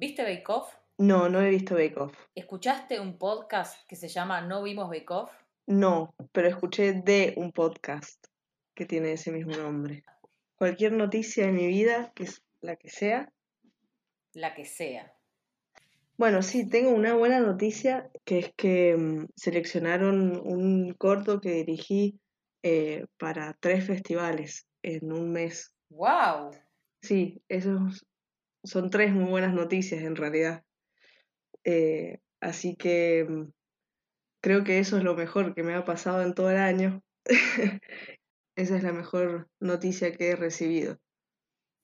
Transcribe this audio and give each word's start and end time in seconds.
¿Viste 0.00 0.22
Bake 0.22 0.48
Off? 0.48 0.72
No, 0.96 1.28
no 1.28 1.42
he 1.42 1.50
visto 1.50 1.74
Bake 1.74 1.98
Off. 1.98 2.16
¿Escuchaste 2.34 2.98
un 2.98 3.18
podcast 3.18 3.86
que 3.86 3.96
se 3.96 4.08
llama 4.08 4.40
No 4.40 4.62
Vimos 4.62 4.88
Bake 4.88 5.10
Off? 5.10 5.30
No, 5.66 6.14
pero 6.32 6.48
escuché 6.48 6.94
de 6.94 7.34
un 7.36 7.52
podcast 7.52 8.26
que 8.74 8.86
tiene 8.86 9.12
ese 9.12 9.30
mismo 9.30 9.54
nombre. 9.58 10.02
Cualquier 10.56 10.92
noticia 10.92 11.44
de 11.44 11.52
mi 11.52 11.66
vida, 11.66 12.12
que 12.14 12.22
es 12.22 12.42
la 12.62 12.76
que 12.76 12.88
sea. 12.88 13.30
La 14.32 14.54
que 14.54 14.64
sea. 14.64 15.12
Bueno, 16.16 16.40
sí, 16.40 16.66
tengo 16.66 16.92
una 16.92 17.12
buena 17.12 17.38
noticia, 17.38 18.10
que 18.24 18.38
es 18.38 18.54
que 18.56 18.96
mm, 18.96 19.26
seleccionaron 19.36 20.40
un 20.42 20.94
corto 20.94 21.42
que 21.42 21.52
dirigí 21.52 22.18
eh, 22.62 23.04
para 23.18 23.54
tres 23.60 23.86
festivales 23.86 24.66
en 24.82 25.12
un 25.12 25.30
mes. 25.30 25.74
¡Wow! 25.90 26.52
Sí, 27.02 27.42
esos 27.48 28.06
son 28.64 28.90
tres 28.90 29.12
muy 29.12 29.30
buenas 29.30 29.54
noticias 29.54 30.02
en 30.02 30.16
realidad. 30.16 30.64
Eh, 31.64 32.18
así 32.40 32.76
que 32.76 33.26
mm, 33.28 33.50
creo 34.42 34.64
que 34.64 34.78
eso 34.78 34.96
es 34.98 35.04
lo 35.04 35.14
mejor 35.14 35.54
que 35.54 35.62
me 35.62 35.74
ha 35.74 35.84
pasado 35.84 36.22
en 36.22 36.34
todo 36.34 36.50
el 36.50 36.58
año. 36.58 37.02
Esa 38.56 38.76
es 38.76 38.82
la 38.82 38.92
mejor 38.92 39.48
noticia 39.60 40.12
que 40.12 40.30
he 40.30 40.36
recibido. 40.36 40.98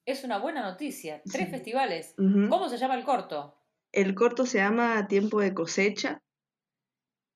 Es 0.05 0.23
una 0.23 0.37
buena 0.39 0.61
noticia. 0.61 1.21
Tres 1.23 1.45
Sí. 1.45 1.51
festivales. 1.51 2.13
¿Cómo 2.17 2.69
se 2.69 2.77
llama 2.77 2.95
el 2.95 3.03
corto? 3.03 3.55
El 3.91 4.15
corto 4.15 4.45
se 4.45 4.59
llama 4.59 5.07
Tiempo 5.07 5.41
de 5.41 5.53
cosecha 5.53 6.21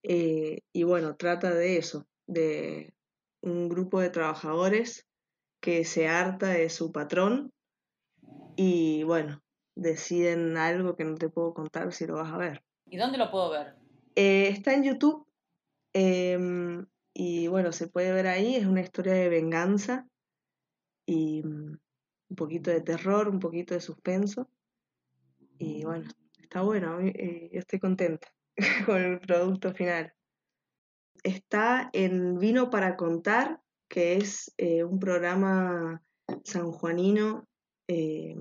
eh, 0.04 0.60
y 0.74 0.84
bueno, 0.84 1.16
trata 1.16 1.54
de 1.54 1.78
eso, 1.78 2.08
de 2.28 2.94
un 3.42 3.70
grupo 3.70 4.00
de 4.00 4.10
trabajadores 4.10 5.08
que 5.62 5.86
se 5.86 6.08
harta 6.08 6.48
de 6.48 6.70
su 6.70 6.92
patrón 6.92 7.52
y 8.56 9.04
bueno, 9.04 9.42
deciden 9.76 10.58
algo 10.58 10.96
que 10.96 11.04
no 11.04 11.16
te 11.16 11.30
puedo 11.30 11.54
contar 11.54 11.92
si 11.94 12.06
lo 12.06 12.16
vas 12.16 12.32
a 12.32 12.38
ver. 12.38 12.64
¿Y 12.86 12.98
dónde 12.98 13.18
lo 13.18 13.32
puedo 13.32 13.50
ver? 13.52 13.76
Eh, 14.16 14.50
está 14.50 14.74
en 14.74 14.84
YouTube 14.84 15.26
em, 15.94 16.86
y 17.14 17.48
bueno, 17.48 17.72
se 17.72 17.88
puede 17.88 18.12
ver 18.12 18.28
ahí, 18.28 18.56
es 18.56 18.66
una 18.66 18.82
historia 18.82 19.14
de 19.14 19.30
venganza 19.30 20.08
y 21.06 21.42
mm, 21.44 21.78
un 22.30 22.36
poquito 22.36 22.72
de 22.72 22.82
terror, 22.82 23.30
un 23.30 23.40
poquito 23.40 23.74
de 23.74 23.82
suspenso 23.82 24.50
y 25.58 25.84
bueno, 25.84 26.10
está 26.42 26.62
bueno, 26.62 26.98
mí, 26.98 27.12
eh, 27.14 27.50
yo 27.54 27.60
estoy 27.60 27.80
contenta 27.80 28.28
con 28.86 29.02
el 29.02 29.20
producto 29.20 29.74
final. 29.74 30.14
Está 31.24 31.90
en 31.94 32.40
Vino 32.40 32.72
para 32.72 32.96
Contar, 32.96 33.62
que 33.88 34.16
es 34.18 34.52
eh, 34.58 34.84
un 34.84 35.00
programa 35.00 36.02
sanjuanino 36.44 37.48
eh, 37.92 38.36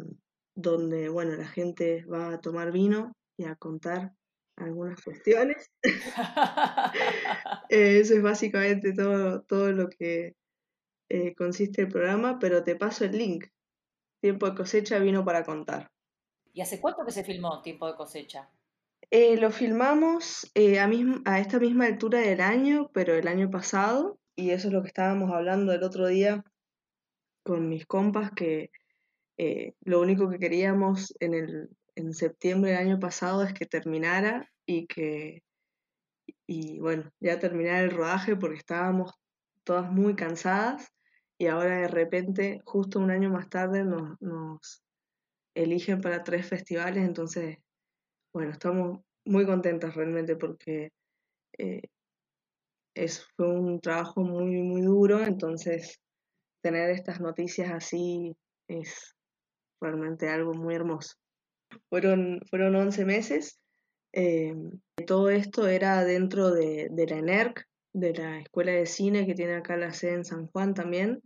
donde 0.54 1.08
bueno, 1.08 1.34
la 1.34 1.48
gente 1.48 2.04
va 2.04 2.34
a 2.34 2.40
tomar 2.40 2.70
vino 2.70 3.12
y 3.36 3.44
a 3.44 3.56
contar 3.56 4.12
algunas 4.56 5.02
cuestiones. 5.02 5.70
Eh, 7.68 8.00
eso 8.00 8.14
es 8.14 8.22
básicamente 8.22 8.92
todo, 8.92 9.42
todo 9.42 9.70
lo 9.70 9.88
que 9.88 10.34
eh, 11.08 11.34
consiste 11.36 11.82
el 11.82 11.88
programa, 11.88 12.40
pero 12.40 12.64
te 12.64 12.74
paso 12.74 13.04
el 13.04 13.16
link. 13.16 13.46
Tiempo 14.20 14.50
de 14.50 14.56
cosecha 14.56 14.98
vino 14.98 15.24
para 15.24 15.44
contar. 15.44 15.88
¿Y 16.52 16.62
hace 16.62 16.80
cuánto 16.80 17.04
que 17.04 17.12
se 17.12 17.22
filmó 17.22 17.62
Tiempo 17.62 17.86
de 17.86 17.94
Cosecha? 17.94 18.50
Eh, 19.12 19.36
lo 19.36 19.50
filmamos 19.50 20.50
eh, 20.54 20.80
a, 20.80 20.90
a 21.26 21.38
esta 21.38 21.60
misma 21.60 21.86
altura 21.86 22.18
del 22.18 22.40
año, 22.40 22.90
pero 22.92 23.14
el 23.14 23.28
año 23.28 23.50
pasado, 23.50 24.18
y 24.34 24.50
eso 24.50 24.66
es 24.66 24.74
lo 24.74 24.82
que 24.82 24.88
estábamos 24.88 25.30
hablando 25.30 25.72
el 25.72 25.84
otro 25.84 26.08
día 26.08 26.44
con 27.44 27.68
mis 27.68 27.86
compas, 27.86 28.32
que 28.32 28.70
eh, 29.42 29.72
lo 29.80 30.02
único 30.02 30.28
que 30.28 30.38
queríamos 30.38 31.14
en 31.18 31.32
el, 31.32 31.70
en 31.94 32.12
septiembre 32.12 32.72
del 32.72 32.80
año 32.80 33.00
pasado 33.00 33.42
es 33.42 33.54
que 33.54 33.64
terminara 33.64 34.52
y 34.66 34.86
que, 34.86 35.42
y 36.46 36.78
bueno, 36.78 37.10
ya 37.20 37.38
terminar 37.38 37.82
el 37.82 37.90
rodaje 37.90 38.36
porque 38.36 38.58
estábamos 38.58 39.14
todas 39.64 39.90
muy 39.90 40.14
cansadas 40.14 40.92
y 41.38 41.46
ahora 41.46 41.78
de 41.78 41.88
repente, 41.88 42.60
justo 42.66 42.98
un 42.98 43.10
año 43.10 43.30
más 43.30 43.48
tarde, 43.48 43.82
nos, 43.82 44.20
nos 44.20 44.84
eligen 45.54 46.02
para 46.02 46.22
tres 46.22 46.46
festivales, 46.46 47.02
entonces, 47.02 47.56
bueno, 48.34 48.50
estamos 48.50 49.00
muy 49.24 49.46
contentas 49.46 49.94
realmente 49.94 50.36
porque 50.36 50.90
eh, 51.56 51.88
es, 52.94 53.26
fue 53.36 53.48
un 53.48 53.80
trabajo 53.80 54.20
muy, 54.20 54.62
muy 54.62 54.82
duro, 54.82 55.24
entonces 55.24 55.98
tener 56.62 56.90
estas 56.90 57.22
noticias 57.22 57.70
así 57.70 58.36
es 58.68 59.16
realmente 59.80 60.28
algo 60.28 60.54
muy 60.54 60.74
hermoso. 60.74 61.14
Fueron, 61.88 62.40
fueron 62.50 62.74
11 62.76 63.04
meses. 63.04 63.58
eh, 64.12 64.54
todo 65.06 65.30
esto 65.30 65.68
era 65.68 66.04
dentro 66.04 66.50
de, 66.50 66.88
de 66.90 67.06
la 67.06 67.18
ENERC, 67.18 67.64
de 67.92 68.12
la 68.14 68.40
Escuela 68.40 68.72
de 68.72 68.86
Cine 68.86 69.26
que 69.26 69.34
tiene 69.34 69.54
acá 69.54 69.76
la 69.76 69.92
sede 69.92 70.14
en 70.14 70.24
San 70.24 70.46
Juan 70.48 70.74
también. 70.74 71.22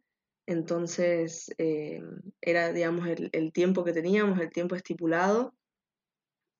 Entonces 0.46 1.50
eh, 1.58 2.00
era, 2.40 2.72
digamos, 2.72 3.08
el, 3.08 3.30
el 3.32 3.52
tiempo 3.52 3.84
que 3.84 3.92
teníamos, 3.92 4.38
el 4.40 4.50
tiempo 4.50 4.74
estipulado. 4.76 5.54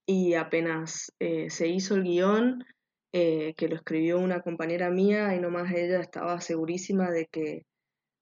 Y 0.06 0.34
apenas 0.34 1.12
eh, 1.18 1.48
se 1.48 1.68
hizo 1.68 1.94
el 1.94 2.02
guion, 2.02 2.64
que 3.12 3.68
lo 3.68 3.76
escribió 3.76 4.18
una 4.18 4.40
compañera 4.40 4.90
mía, 4.90 5.34
y 5.36 5.40
nomás 5.40 5.72
ella 5.72 6.00
estaba 6.00 6.40
segurísima 6.40 7.10
de 7.12 7.26
que, 7.26 7.64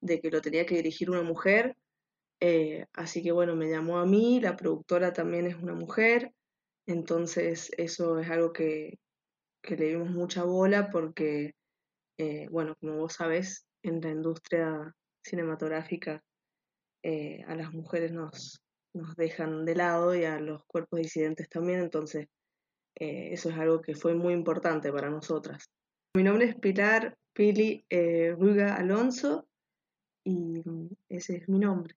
de 0.03 0.21
que 0.21 0.31
lo 0.31 0.43
tenía 0.43 0.66
que 0.66 0.77
dirigir 0.77 1.11
una 1.11 1.22
mujer. 1.22 1.77
Eh, 2.44 2.86
así 2.94 3.22
que 3.22 3.30
bueno, 3.30 3.54
me 3.54 3.70
llamó 3.70 3.98
a 3.98 4.04
mí, 4.04 4.41
la 4.41 4.56
productora 4.56 5.12
también 5.12 5.47
es 5.47 5.54
una 5.54 5.75
mujer, 5.75 6.32
entonces 6.86 7.70
eso 7.78 8.19
es 8.19 8.28
algo 8.30 8.53
que, 8.53 8.98
le 9.62 9.86
dimos 9.86 10.10
mucha 10.10 10.42
bola 10.42 10.91
porque, 10.91 11.54
eh, 12.19 12.48
bueno, 12.50 12.75
como 12.81 12.97
vos 12.97 13.12
sabés, 13.12 13.64
en 13.84 14.00
la 14.00 14.10
industria 14.10 14.92
cinematográfica 15.25 16.20
eh, 17.04 17.44
a 17.47 17.54
las 17.54 17.72
mujeres 17.72 18.10
nos, 18.10 18.60
nos 18.92 19.14
dejan 19.14 19.64
de 19.64 19.76
lado 19.76 20.12
y 20.16 20.25
a 20.25 20.41
los 20.41 20.64
cuerpos 20.64 20.98
disidentes 20.98 21.48
también, 21.48 21.78
entonces 21.78 22.26
eso 22.97 23.50
es 23.50 23.56
algo 23.56 23.81
que 23.81 23.94
fue 23.94 24.14
muy 24.14 24.34
importante 24.34 24.92
para 24.92 25.10
nosotras. 25.10 25.70
Mi 26.16 26.25
nombre 26.25 26.47
es 26.47 26.56
Pilar 26.56 27.16
Pili 27.32 27.84
Ruiga 28.36 28.75
Alonso 28.75 29.47
y 30.25 30.60
mm, 30.64 30.88
ese 31.08 31.36
es 31.36 31.48
mi 31.48 31.60
nombre. 31.60 31.94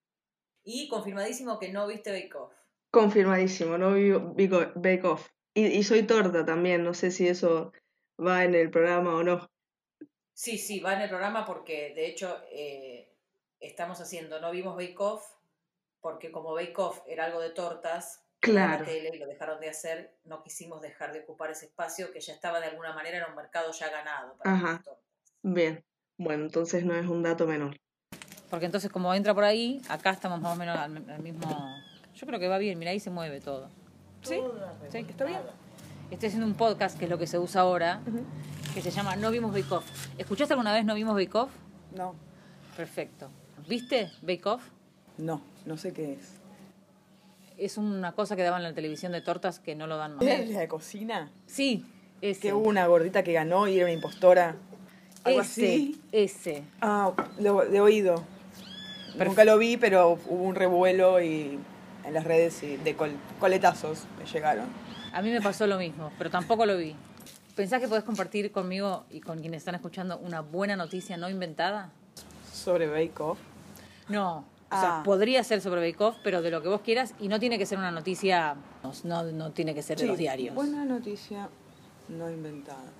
Y 0.66 0.88
confirmadísimo 0.88 1.60
que 1.60 1.70
no 1.70 1.86
viste 1.86 2.10
Bake 2.10 2.34
Off. 2.34 2.52
Confirmadísimo, 2.90 3.78
no 3.78 3.94
vi 3.94 4.10
Bake 4.10 5.04
Off. 5.04 5.30
Y, 5.54 5.66
y 5.66 5.82
soy 5.84 6.02
torta 6.02 6.44
también, 6.44 6.82
no 6.82 6.92
sé 6.92 7.12
si 7.12 7.28
eso 7.28 7.72
va 8.18 8.44
en 8.44 8.54
el 8.56 8.68
programa 8.68 9.14
o 9.14 9.22
no. 9.22 9.46
Sí, 10.34 10.58
sí, 10.58 10.80
va 10.80 10.94
en 10.94 11.02
el 11.02 11.08
programa 11.08 11.46
porque 11.46 11.94
de 11.94 12.06
hecho 12.06 12.42
eh, 12.50 13.08
estamos 13.60 14.00
haciendo, 14.00 14.40
no 14.40 14.50
vimos 14.50 14.74
Bake 14.74 14.96
Off, 14.98 15.24
porque 16.00 16.32
como 16.32 16.52
Bake 16.52 16.74
Off 16.78 17.00
era 17.06 17.26
algo 17.26 17.40
de 17.40 17.50
tortas 17.50 18.24
en 18.42 18.54
la 18.54 18.78
Claro. 18.78 18.84
tele 18.84 19.10
y 19.14 19.18
lo 19.18 19.26
dejaron 19.26 19.60
de 19.60 19.68
hacer, 19.68 20.18
no 20.24 20.42
quisimos 20.42 20.82
dejar 20.82 21.12
de 21.12 21.20
ocupar 21.20 21.52
ese 21.52 21.66
espacio 21.66 22.10
que 22.10 22.20
ya 22.20 22.32
estaba 22.34 22.58
de 22.60 22.66
alguna 22.66 22.92
manera 22.92 23.18
en 23.18 23.30
un 23.30 23.36
mercado 23.36 23.70
ya 23.72 23.88
ganado 23.88 24.36
para 24.36 24.52
Ajá. 24.52 24.72
las 24.72 24.82
tortas. 24.82 25.04
Bien, 25.42 25.84
bueno, 26.18 26.44
entonces 26.44 26.84
no 26.84 26.94
es 26.96 27.06
un 27.06 27.22
dato 27.22 27.46
menor. 27.46 27.76
Porque 28.50 28.66
entonces 28.66 28.90
como 28.90 29.12
entra 29.14 29.34
por 29.34 29.44
ahí, 29.44 29.82
acá 29.88 30.10
estamos 30.10 30.40
más 30.40 30.54
o 30.54 30.56
menos 30.56 30.76
al, 30.76 31.10
al 31.10 31.22
mismo... 31.22 31.76
Yo 32.14 32.26
creo 32.26 32.40
que 32.40 32.48
va 32.48 32.58
bien, 32.58 32.78
mira, 32.78 32.92
ahí 32.92 33.00
se 33.00 33.10
mueve 33.10 33.40
todo. 33.40 33.68
¿Sí? 34.22 34.40
¿Sí? 34.90 34.98
¿Está 34.98 35.24
bien? 35.24 35.40
Estoy 36.10 36.28
haciendo 36.28 36.46
un 36.46 36.54
podcast, 36.54 36.98
que 36.98 37.04
es 37.04 37.10
lo 37.10 37.18
que 37.18 37.26
se 37.26 37.38
usa 37.38 37.62
ahora, 37.62 38.00
que 38.72 38.80
se 38.80 38.90
llama 38.90 39.16
No 39.16 39.30
Vimos 39.30 39.52
Bake 39.52 39.72
Off. 39.72 39.84
¿Escuchaste 40.16 40.54
alguna 40.54 40.72
vez 40.72 40.84
No 40.84 40.94
Vimos 40.94 41.14
Bake 41.14 41.34
Off? 41.34 41.50
No, 41.94 42.14
Perfecto. 42.76 43.30
¿Viste 43.66 44.10
Bake 44.22 44.46
Off? 44.46 44.62
no, 45.16 45.40
no 45.64 45.76
sé 45.78 45.92
qué 45.92 46.12
es. 46.12 46.34
Es 47.56 47.78
una 47.78 48.12
cosa 48.12 48.36
que 48.36 48.42
daban 48.42 48.60
en 48.60 48.68
la 48.68 48.74
televisión 48.74 49.12
de 49.12 49.22
tortas 49.22 49.60
que 49.60 49.74
no 49.74 49.86
lo 49.86 49.96
dan 49.96 50.16
más. 50.16 50.24
¿Es 50.26 50.50
la 50.50 50.60
de 50.60 50.68
cocina? 50.68 51.30
Sí, 51.46 51.86
ese. 52.20 52.40
Que 52.40 52.52
hubo 52.52 52.68
una 52.68 52.86
gordita 52.86 53.22
que 53.24 53.32
ganó 53.32 53.66
y 53.66 53.76
era 53.76 53.86
una 53.86 53.94
impostora. 53.94 54.56
Algo 55.24 55.40
ese, 55.40 55.64
así. 55.64 56.02
ese. 56.12 56.64
Ah, 56.82 57.12
lo, 57.38 57.64
de 57.64 57.80
oído. 57.80 58.22
Nunca 59.24 59.44
lo 59.44 59.58
vi, 59.58 59.76
pero 59.76 60.18
hubo 60.28 60.42
un 60.44 60.54
revuelo 60.54 61.20
y 61.22 61.58
en 62.04 62.14
las 62.14 62.24
redes 62.24 62.62
y 62.62 62.76
de 62.76 62.94
col- 62.96 63.16
coletazos 63.40 64.04
me 64.18 64.26
llegaron. 64.26 64.66
A 65.12 65.22
mí 65.22 65.30
me 65.30 65.40
pasó 65.40 65.66
lo 65.66 65.78
mismo, 65.78 66.10
pero 66.18 66.30
tampoco 66.30 66.66
lo 66.66 66.76
vi. 66.76 66.94
¿Pensás 67.54 67.80
que 67.80 67.88
podés 67.88 68.04
compartir 68.04 68.52
conmigo 68.52 69.04
y 69.10 69.20
con 69.20 69.40
quienes 69.40 69.58
están 69.58 69.74
escuchando 69.74 70.18
una 70.18 70.40
buena 70.40 70.76
noticia 70.76 71.16
no 71.16 71.28
inventada? 71.30 71.90
Sobre 72.52 72.86
Bake 72.86 73.18
Off. 73.20 73.38
No. 74.08 74.44
O 74.70 74.80
sea, 74.80 74.98
Ah. 74.98 75.02
podría 75.04 75.42
ser 75.44 75.60
sobre 75.60 75.80
Bake 75.80 76.02
Off, 76.04 76.16
pero 76.22 76.42
de 76.42 76.50
lo 76.50 76.60
que 76.60 76.68
vos 76.68 76.80
quieras 76.82 77.14
y 77.20 77.28
no 77.28 77.38
tiene 77.40 77.56
que 77.56 77.64
ser 77.66 77.78
una 77.78 77.90
noticia, 77.92 78.56
no, 79.04 79.22
no 79.22 79.50
tiene 79.52 79.74
que 79.74 79.82
ser 79.82 79.96
de 79.96 80.02
Sí, 80.02 80.08
los 80.08 80.18
diarios. 80.18 80.54
Buena 80.54 80.84
noticia 80.84 81.48
no 82.08 82.28
inventada. 82.30 82.90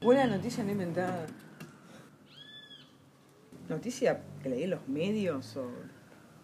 Buena 0.00 0.26
noticia 0.26 0.64
no 0.64 0.72
inventada. 0.72 1.26
¿Noticia 3.70 4.20
que 4.42 4.48
leí 4.48 4.64
en 4.64 4.70
los 4.70 4.88
medios 4.88 5.56
o 5.56 5.70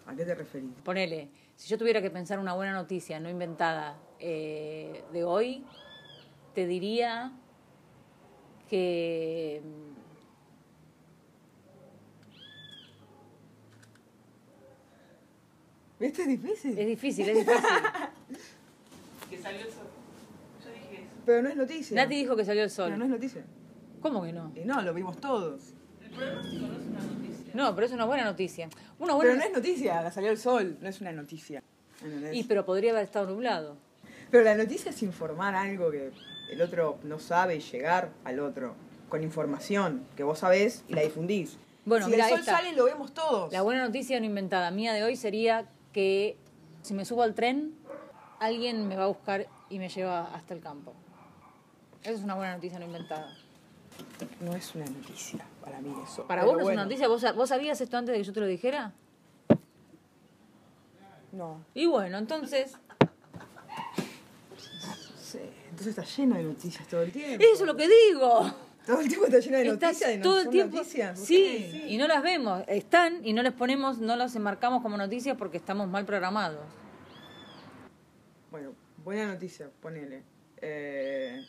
a 0.05 0.15
qué 0.15 0.23
te 0.23 0.33
referís? 0.33 0.71
Ponele, 0.81 1.27
Si 1.57 1.67
yo 1.67 1.77
tuviera 1.77 2.01
que 2.01 2.09
pensar 2.09 2.39
una 2.39 2.53
buena 2.53 2.71
noticia 2.71 3.19
no 3.19 3.29
inventada 3.29 3.99
eh, 4.17 5.03
de 5.11 5.25
hoy, 5.25 5.65
te 6.55 6.65
diría 6.65 7.33
que 8.69 9.61
¿Viste? 15.99 16.21
Es 16.21 16.27
difícil. 16.27 16.77
es 16.77 16.87
difícil, 16.87 17.29
es 17.29 17.37
difícil. 17.45 17.63
Que 19.29 19.37
salió 19.37 19.59
el 19.65 19.71
sol. 19.71 19.87
Yo 20.63 20.71
dije 20.71 21.03
eso. 21.03 21.11
Pero 21.25 21.41
no 21.41 21.49
es 21.49 21.55
noticia. 21.57 21.95
Nati 22.01 22.15
dijo 22.15 22.37
que 22.37 22.45
salió 22.45 22.63
el 22.63 22.69
Pero 22.73 22.89
no 22.91 22.95
sol. 22.95 23.03
es 23.03 23.09
noticia. 23.09 23.45
¿Cómo 23.99 24.23
que 24.23 24.31
no? 24.31 24.53
Y 24.55 24.63
no, 24.63 24.81
lo 24.81 24.93
vimos 24.93 25.17
todos. 25.17 25.73
No 27.53 27.73
pero 27.73 27.87
es 27.87 27.93
una 27.93 28.05
buena 28.05 28.23
noticia. 28.23 28.69
Una 28.99 29.07
Pero 29.07 29.15
buena 29.15 29.35
no 29.35 29.43
es 29.43 29.51
noticia, 29.51 30.11
salió 30.11 30.29
el 30.29 30.37
sol, 30.37 30.77
no 30.81 30.89
es 30.89 31.01
una 31.01 31.11
noticia. 31.11 31.63
¿entendés? 32.03 32.35
y 32.35 32.43
pero 32.43 32.65
podría 32.65 32.91
haber 32.91 33.03
estado 33.03 33.27
nublado. 33.27 33.77
Pero 34.29 34.43
la 34.43 34.55
noticia 34.55 34.91
es 34.91 35.01
informar 35.03 35.55
algo 35.55 35.89
que 35.89 36.11
el 36.51 36.61
otro 36.61 36.99
no 37.03 37.19
sabe 37.19 37.55
y 37.55 37.59
llegar 37.59 38.11
al 38.23 38.39
otro 38.39 38.75
con 39.09 39.23
información 39.23 40.05
que 40.15 40.23
vos 40.23 40.39
sabés 40.39 40.83
y 40.87 40.93
la 40.93 41.01
difundís. 41.01 41.57
Bueno, 41.85 42.05
si 42.05 42.11
mira, 42.11 42.25
el 42.25 42.31
sol 42.31 42.39
esta. 42.41 42.57
sale 42.57 42.73
lo 42.73 42.85
vemos 42.85 43.13
todos. 43.13 43.51
La 43.53 43.61
buena 43.61 43.85
noticia 43.85 44.19
no 44.19 44.25
inventada 44.25 44.69
mía 44.71 44.93
de 44.93 45.03
hoy 45.03 45.15
sería 45.15 45.65
que 45.93 46.37
si 46.81 46.93
me 46.93 47.05
subo 47.05 47.23
al 47.23 47.33
tren, 47.33 47.73
alguien 48.39 48.87
me 48.87 48.95
va 48.97 49.05
a 49.05 49.07
buscar 49.07 49.47
y 49.69 49.79
me 49.79 49.89
lleva 49.89 50.33
hasta 50.35 50.53
el 50.53 50.59
campo. 50.59 50.93
Esa 52.03 52.11
es 52.11 52.21
una 52.21 52.35
buena 52.35 52.55
noticia 52.55 52.77
no 52.79 52.85
inventada. 52.85 53.33
No 54.41 54.53
es 54.55 54.73
una 54.75 54.85
noticia 54.85 55.45
para 55.63 55.79
mí 55.81 55.93
eso. 56.03 56.25
Para 56.27 56.41
Pero 56.41 56.51
vos 56.53 56.57
no 56.59 56.63
bueno, 56.63 56.69
es 56.69 56.75
una 56.75 56.83
noticia. 56.85 57.07
¿Vos, 57.07 57.35
¿Vos 57.35 57.49
sabías 57.49 57.79
esto 57.81 57.97
antes 57.97 58.13
de 58.13 58.19
que 58.19 58.23
yo 58.23 58.33
te 58.33 58.39
lo 58.39 58.45
dijera? 58.47 58.93
No. 61.31 61.63
Y 61.73 61.85
bueno, 61.85 62.17
entonces, 62.17 62.75
Sí. 65.21 65.39
Entonces 65.69 65.87
está 65.87 66.03
lleno 66.03 66.35
de 66.35 66.43
noticias 66.43 66.87
todo 66.87 67.01
el 67.01 67.11
tiempo. 67.11 67.43
eso 67.43 67.63
es 67.63 67.67
lo 67.67 67.75
que 67.75 67.87
digo. 67.87 68.51
Todo 68.85 69.01
el 69.01 69.07
tiempo 69.09 69.25
está 69.27 69.39
lleno 69.39 69.57
de 69.57 69.63
Estás 69.67 69.81
noticias. 69.81 70.09
de 70.11 70.17
no- 70.17 70.23
todo 70.23 70.39
el 70.39 70.49
tiempo. 70.49 70.77
noticias. 70.77 71.19
Sí, 71.19 71.83
y 71.89 71.97
no 71.97 72.07
las 72.07 72.23
vemos. 72.23 72.63
Están 72.67 73.25
y 73.25 73.33
no 73.33 73.43
les 73.43 73.51
ponemos, 73.51 73.97
no 73.99 74.15
las 74.15 74.33
enmarcamos 74.37 74.81
como 74.81 74.95
noticias 74.97 75.35
porque 75.37 75.57
estamos 75.57 75.89
mal 75.89 76.05
programados. 76.05 76.65
Bueno, 78.49 78.71
buena 79.03 79.27
noticia, 79.33 79.69
ponele. 79.81 80.23
Eh, 80.61 81.45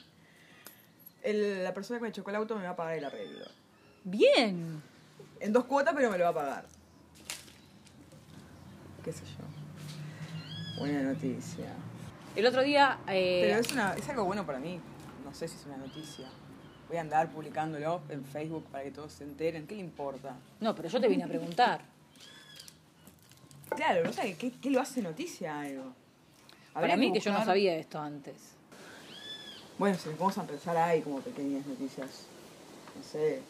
el- 1.31 1.65
la 1.65 1.75
persona 1.75 1.99
que 1.99 2.05
me 2.07 2.13
chocó 2.13 2.31
el 2.31 2.37
auto 2.37 2.57
me 2.57 2.65
va 2.65 2.71
a 2.71 2.77
pagar 2.77 2.97
el 2.99 3.05
arreglo. 3.05 3.45
Bien. 4.05 4.83
En 5.41 5.53
dos 5.53 5.65
cuotas, 5.65 5.95
pero 5.95 6.11
me 6.11 6.19
lo 6.19 6.25
va 6.25 6.31
a 6.31 6.35
pagar. 6.35 6.65
¿Qué 9.05 9.13
sé 9.13 9.25
yo? 9.25 10.81
Buena 10.81 11.03
noticia. 11.03 11.73
El 12.37 12.47
otro 12.47 12.63
día. 12.63 12.99
eh, 13.09 13.41
Pero 13.47 13.61
es, 13.61 13.73
una, 13.73 13.95
es 13.95 14.09
algo 14.09 14.25
bueno 14.25 14.45
para 14.47 14.59
mí. 14.59 14.81
No 15.25 15.35
sé 15.35 15.49
si 15.49 15.57
es 15.57 15.67
una 15.67 15.77
noticia. 15.77 16.27
Voy 16.89 16.97
a 16.97 17.01
andar 17.03 17.31
publicándolo 17.31 18.01
en 18.09 18.25
Facebook 18.25 18.65
para 18.71 18.85
que 18.85 18.91
todos 18.91 19.13
se 19.13 19.25
enteren. 19.25 19.67
¿Qué 19.67 19.75
le 19.75 19.83
importa? 19.83 20.37
No, 20.61 20.75
pero 20.75 20.89
yo 20.89 21.01
te 21.01 21.09
vine 21.09 21.25
a 21.25 21.29
preguntar. 21.29 21.83
Claro, 23.77 24.05
no 24.05 24.13
sé, 24.13 24.35
¿qué, 24.37 24.53
qué 24.53 24.71
lo 24.71 24.81
hace 24.81 25.03
noticia 25.03 25.55
a 25.57 25.61
algo? 25.63 25.93
Para 26.73 26.97
mí 26.97 27.13
que 27.13 27.21
yo 27.21 27.31
no 27.31 27.39
buscar- 27.39 27.47
sabía 27.53 27.75
esto 27.77 28.01
antes. 28.01 28.55
Bueno, 29.79 29.97
si 29.97 30.09
nos 30.09 30.19
vamos 30.19 30.39
a 30.39 30.43
pensar, 30.45 30.77
hay 30.77 31.03
como 31.03 31.21
pequeñas 31.21 31.67
noticias. 31.67 32.09
No 32.97 33.03
sé, 33.05 33.41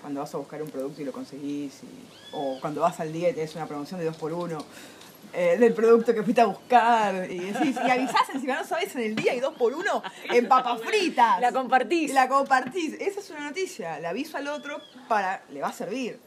cuando 0.00 0.20
vas 0.20 0.34
a 0.34 0.38
buscar 0.38 0.62
un 0.62 0.70
producto 0.70 1.02
y 1.02 1.04
lo 1.04 1.12
conseguís. 1.12 1.82
y- 1.84 2.08
o 2.32 2.58
cuando 2.60 2.80
vas 2.82 2.98
al 3.00 3.12
día 3.12 3.30
y 3.30 3.34
tenés 3.34 3.54
una 3.54 3.66
promoción 3.66 4.00
de 4.00 4.06
2 4.06 4.16
por 4.16 4.32
1 4.32 4.58
del 5.32 5.72
producto 5.74 6.12
que 6.14 6.22
fuiste 6.22 6.40
a 6.40 6.46
buscar. 6.46 7.30
Y 7.30 7.38
decís, 7.38 7.76
y 7.86 7.90
avisás 7.90 8.28
encima, 8.34 8.56
no 8.56 8.64
sabes, 8.66 8.94
en 8.96 9.02
el 9.02 9.14
día 9.16 9.34
y 9.34 9.40
2 9.40 9.54
por 9.54 9.72
1 9.74 10.02
en 10.30 10.48
papas 10.48 10.80
fritas. 10.82 11.40
La 11.40 11.52
compartís. 11.52 12.12
La 12.12 12.28
compartís. 12.28 12.94
Esa 13.00 13.20
es 13.20 13.30
una 13.30 13.40
noticia. 13.48 14.00
La 14.00 14.10
aviso 14.10 14.36
al 14.36 14.48
otro 14.48 14.78
para. 15.08 15.42
le 15.50 15.60
va 15.60 15.68
a 15.68 15.72
servir. 15.72 16.18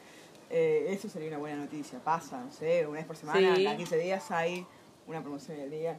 Eh, 0.49 0.87
eso 0.89 1.07
sería 1.09 1.27
una 1.29 1.37
buena 1.37 1.57
noticia. 1.57 1.99
Pasa, 1.99 2.39
no 2.39 2.51
sé, 2.51 2.85
una 2.87 2.97
vez 2.99 3.05
por 3.07 3.15
semana, 3.17 3.55
Sí. 3.55 3.63
cada 3.63 3.77
15 3.77 3.97
días 3.97 4.29
hay 4.31 4.65
una 5.07 5.21
promoción 5.21 5.57
del 5.57 5.71
día. 5.71 5.97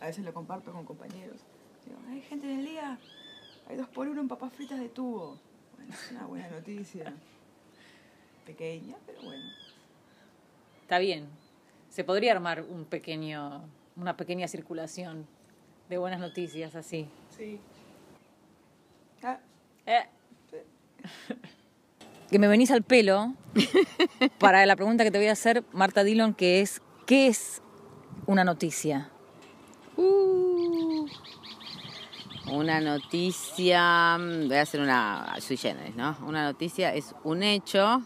A 0.00 0.06
veces 0.06 0.24
lo 0.24 0.32
comparto 0.34 0.72
con 0.72 0.84
compañeros. 0.84 1.36
Digo, 1.86 1.98
hay 2.10 2.20
gente 2.22 2.50
en 2.50 2.60
el 2.60 2.66
día, 2.66 2.98
hay 3.68 3.76
dos 3.76 3.88
por 3.88 4.08
uno 4.08 4.20
en 4.20 4.28
papas 4.28 4.52
fritas 4.52 4.78
de 4.78 4.88
tubo. 4.88 5.38
Bueno, 5.76 5.92
es 5.92 6.10
una 6.10 6.26
buena 6.26 6.50
noticia. 6.50 7.12
Pequeña, 8.46 8.96
pero 9.06 9.22
bueno. 9.22 9.44
Está 10.82 10.98
bien. 10.98 11.28
Se 11.90 12.04
podría 12.04 12.32
armar 12.32 12.62
un 12.62 12.84
pequeño, 12.84 13.62
una 13.96 14.16
pequeña 14.16 14.48
circulación 14.48 15.26
de 15.88 15.98
buenas 15.98 16.20
noticias 16.20 16.74
así. 16.74 17.06
Sí. 17.36 17.60
Ah, 19.22 19.38
Eh. 19.86 20.04
Que 22.30 22.38
me 22.38 22.48
venís 22.48 22.70
al 22.70 22.82
pelo 22.82 23.34
para 24.38 24.64
la 24.64 24.74
pregunta 24.74 25.04
que 25.04 25.10
te 25.10 25.18
voy 25.18 25.26
a 25.26 25.32
hacer, 25.32 25.64
Marta 25.72 26.02
Dillon, 26.02 26.32
que 26.32 26.62
es, 26.62 26.80
¿qué 27.04 27.26
es 27.26 27.60
una 28.26 28.42
noticia? 28.42 29.10
Uh, 29.98 30.51
una 32.52 32.80
noticia, 32.80 34.16
mm, 34.18 34.48
voy 34.48 34.56
a 34.56 34.62
hacer 34.62 34.80
una 34.80 35.34
sui 35.40 35.56
generis, 35.56 35.96
¿no? 35.96 36.16
Una 36.26 36.44
noticia 36.44 36.94
es 36.94 37.14
un 37.24 37.42
hecho 37.42 38.02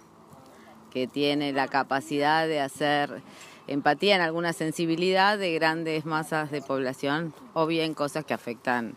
que 0.91 1.07
tiene 1.07 1.53
la 1.53 1.69
capacidad 1.69 2.47
de 2.47 2.61
hacer 2.61 3.23
empatía 3.67 4.15
en 4.17 4.23
alguna 4.23 4.53
sensibilidad 4.53 5.37
de 5.39 5.53
grandes 5.55 6.05
masas 6.07 6.51
de 6.51 6.63
población 6.63 7.35
o 7.55 7.67
bien 7.67 7.95
cosas 7.95 8.25
que 8.25 8.33
afectan 8.35 8.97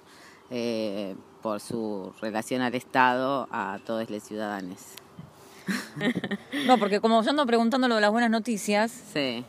eh, 0.52 1.16
por 1.42 1.60
su 1.60 2.14
relación 2.22 2.62
al 2.62 2.76
Estado 2.76 3.48
a 3.52 3.80
todos 3.86 4.10
los 4.10 4.24
ciudadanos. 4.24 4.78
No, 6.66 6.78
porque 6.78 7.00
como 7.00 7.22
yo 7.24 7.30
ando 7.30 7.46
preguntando 7.46 7.88
lo 7.88 7.96
de 7.96 8.02
las 8.02 8.12
buenas 8.12 8.30
noticias, 8.32 8.92
Sí. 9.14 9.44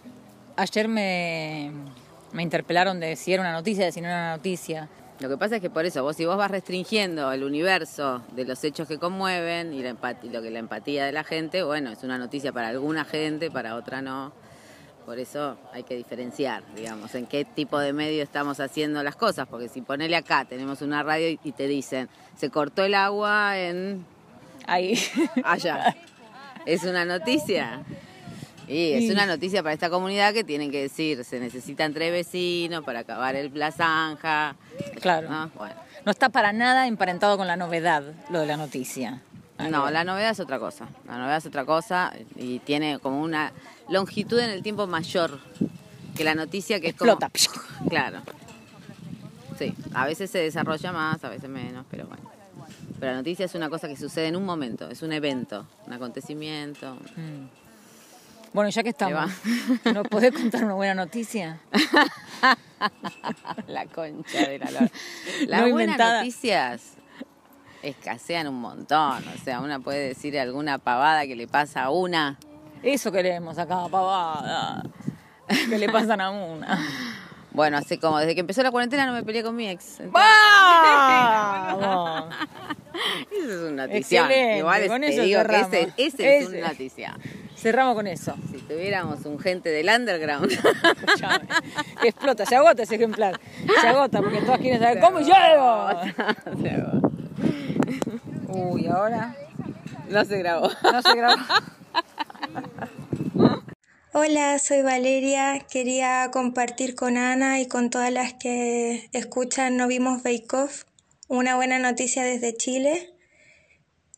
ayer 0.57 0.87
me, 0.89 1.71
me 2.33 2.43
interpelaron 2.43 3.01
de 3.01 3.17
si 3.17 3.33
era 3.33 3.43
una 3.43 3.53
noticia, 3.53 3.85
de 3.87 3.93
si 3.93 4.01
no 4.01 4.09
era 4.09 4.17
una 4.17 4.37
noticia. 4.37 4.89
Lo 5.21 5.29
que 5.29 5.37
pasa 5.37 5.57
es 5.57 5.61
que 5.63 5.69
por 5.69 5.85
eso, 5.85 6.03
vos 6.03 6.17
si 6.17 6.25
vos 6.25 6.37
vas 6.39 6.51
restringiendo 6.51 7.31
el 7.31 7.45
universo 7.45 8.23
de 8.33 8.47
los 8.47 8.65
hechos 8.65 8.89
que 8.89 8.99
conmueven 8.99 9.75
y, 9.75 9.83
la 9.83 9.91
empat- 9.95 10.17
y 10.23 10.31
lo 10.31 10.41
que 10.41 10.51
la 10.51 10.59
empatía 10.61 11.05
de 11.05 11.13
la 11.13 11.25
gente, 11.25 11.63
bueno, 11.63 11.91
es 11.91 12.03
una 12.03 12.17
noticia 12.17 12.53
para 12.53 12.69
alguna 12.69 13.05
gente, 13.05 13.51
para 13.51 13.75
otra 13.77 14.01
no. 14.01 14.33
Por 15.05 15.19
eso 15.19 15.59
hay 15.73 15.83
que 15.83 15.95
diferenciar, 15.95 16.63
digamos, 16.75 17.15
en 17.15 17.27
qué 17.27 17.45
tipo 17.45 17.79
de 17.79 17.93
medio 17.93 18.23
estamos 18.23 18.61
haciendo 18.61 19.03
las 19.03 19.17
cosas, 19.17 19.47
porque 19.49 19.69
si 19.69 19.83
ponele 19.83 20.17
acá, 20.17 20.47
tenemos 20.47 20.81
una 20.81 21.03
radio 21.03 21.29
y- 21.29 21.39
y 21.45 21.53
te 21.53 21.67
dicen, 21.69 22.09
se 22.37 22.49
cortó 22.49 22.85
el 22.85 22.95
agua 22.95 23.59
en 23.59 24.07
Ahí. 24.67 24.99
allá. 25.45 25.95
¿Es 26.67 26.85
una 26.85 27.05
noticia? 27.05 27.83
Y 28.71 28.93
es 28.93 29.03
Y- 29.05 29.11
una 29.11 29.27
noticia 29.27 29.63
para 29.65 29.73
esta 29.73 29.91
comunidad 29.91 30.33
que 30.33 30.45
tienen 30.45 30.71
que 30.71 30.83
decir, 30.83 31.25
se 31.25 31.41
necesitan 31.41 31.93
tres 31.93 32.13
vecinos 32.13 32.85
para 32.85 33.01
acabar 33.01 33.35
el 33.35 33.51
la 33.59 33.73
zanja. 33.73 34.55
Claro. 35.01 35.29
¿no? 35.29 35.49
Bueno. 35.57 35.75
No 36.05 36.13
está 36.13 36.29
para 36.29 36.53
nada 36.53 36.87
emparentado 36.87 37.37
con 37.37 37.49
la 37.49 37.57
novedad 37.57 38.05
lo 38.31 38.39
de 38.41 38.47
la 38.47 38.57
noticia. 38.57 39.23
No, 39.59 39.91
la 39.91 40.05
novedad 40.05 40.31
es 40.31 40.41
otra 40.41 40.59
cosa. 40.59 40.87
La 41.07 41.19
novedad 41.19 41.39
es 41.39 41.47
otra 41.47 41.65
cosa 41.67 42.13
y 42.37 42.61
tiene 42.61 42.99
como 43.01 43.21
una 43.21 43.53
longitud 43.89 44.39
en 44.39 44.51
el 44.51 44.63
tiempo 44.63 44.87
mayor 44.87 45.39
que 46.17 46.23
la 46.25 46.35
noticia 46.35 46.81
que 46.81 46.89
es 46.91 46.95
como... 46.95 47.13
Explota. 47.13 47.31
Claro. 47.89 48.21
Sí, 49.59 49.75
a 49.93 50.07
veces 50.07 50.31
se 50.31 50.39
desarrolla 50.39 50.93
más, 50.93 51.23
a 51.25 51.29
veces 51.29 51.51
menos, 51.51 51.85
pero 51.91 52.07
bueno. 52.07 52.23
Pero 52.99 53.13
la 53.13 53.19
noticia 53.19 53.45
es 53.47 53.55
una 53.55 53.69
cosa 53.69 53.89
que 53.89 53.97
sucede 53.97 54.29
en 54.29 54.37
un 54.37 54.45
momento, 54.45 54.89
es 54.89 55.03
un 55.03 55.13
evento, 55.13 55.67
un 55.87 55.93
acontecimiento. 55.93 56.97
Bueno, 58.53 58.71
ya 58.71 58.83
que 58.83 58.89
estamos, 58.89 59.31
¿nos 59.85 60.09
podés 60.09 60.33
contar 60.33 60.65
una 60.65 60.75
buena 60.75 60.95
noticia? 60.95 61.61
la 63.69 63.87
concha 63.87 64.49
de 64.49 64.59
la 64.59 64.71
lora. 64.71 64.91
Las 65.47 65.61
No 65.63 65.71
buenas 65.71 65.99
noticias 65.99 66.95
escasean 67.83 68.49
un 68.49 68.61
montón. 68.61 69.23
O 69.29 69.45
sea, 69.45 69.61
una 69.61 69.79
puede 69.79 70.09
decir 70.09 70.39
alguna 70.39 70.79
pavada 70.79 71.27
que 71.27 71.37
le 71.37 71.47
pasa 71.47 71.85
a 71.85 71.91
una. 71.91 72.39
Eso 72.83 73.13
queremos 73.13 73.59
acá, 73.59 73.87
pavada. 73.89 74.83
¿Qué 75.49 75.79
le 75.79 75.89
pasan 75.89 76.21
a 76.21 76.31
una? 76.31 76.79
Bueno, 77.53 77.79
hace 77.79 77.99
como 77.99 78.17
desde 78.21 78.37
que 78.37 78.43
empezó 78.43 78.63
la 78.63 78.71
cuarentena 78.71 79.07
no 79.07 79.13
me 79.13 79.25
peleé 79.25 79.43
con 79.43 79.57
mi 79.57 79.69
ex. 79.69 79.85
Entonces, 79.99 80.13
¡Vamos! 80.13 82.33
Eso 83.33 83.51
es 83.67 83.73
una 83.73 83.89
noticia. 83.89 84.57
Igual 84.57 84.83
es- 84.85 85.17
te 85.17 85.23
digo 85.23 85.43
que 85.45 85.61
ese, 85.61 85.93
ese 85.97 86.39
es 86.39 86.49
una 86.49 86.69
noticia. 86.69 87.19
Cerramos 87.61 87.95
con 87.95 88.07
eso. 88.07 88.35
Si 88.51 88.59
tuviéramos 88.59 89.25
un 89.27 89.39
gente 89.39 89.69
del 89.69 89.89
underground. 89.89 90.51
Escuchame. 90.51 91.47
Que 92.01 92.09
explota, 92.09 92.47
se 92.47 92.57
agota 92.57 92.83
ese 92.83 92.95
ejemplar. 92.95 93.39
Se 93.81 93.87
agota 93.87 94.23
porque 94.23 94.41
todas 94.41 94.61
quieren 94.61 94.81
saber 94.81 95.01
cómo 95.01 95.21
llego. 95.21 95.91
Uy, 98.49 98.87
ahora 98.87 99.37
no 100.09 100.25
se 100.25 100.39
grabó. 100.39 100.71
no 100.83 101.03
se 101.03 101.15
grabó. 101.15 101.37
Hola, 104.13 104.59
soy 104.59 104.83
Valeria. 104.83 105.61
Quería 105.71 106.31
compartir 106.33 106.95
con 106.95 107.17
Ana 107.17 107.61
y 107.61 107.69
con 107.69 107.91
todas 107.91 108.11
las 108.11 108.35
que 108.35 109.09
escuchan 109.13 109.77
No 109.77 109.87
Vimos 109.87 110.23
Bake 110.23 110.49
Off 110.53 110.85
una 111.31 111.55
buena 111.55 111.79
noticia 111.79 112.25
desde 112.25 112.57
Chile. 112.57 113.15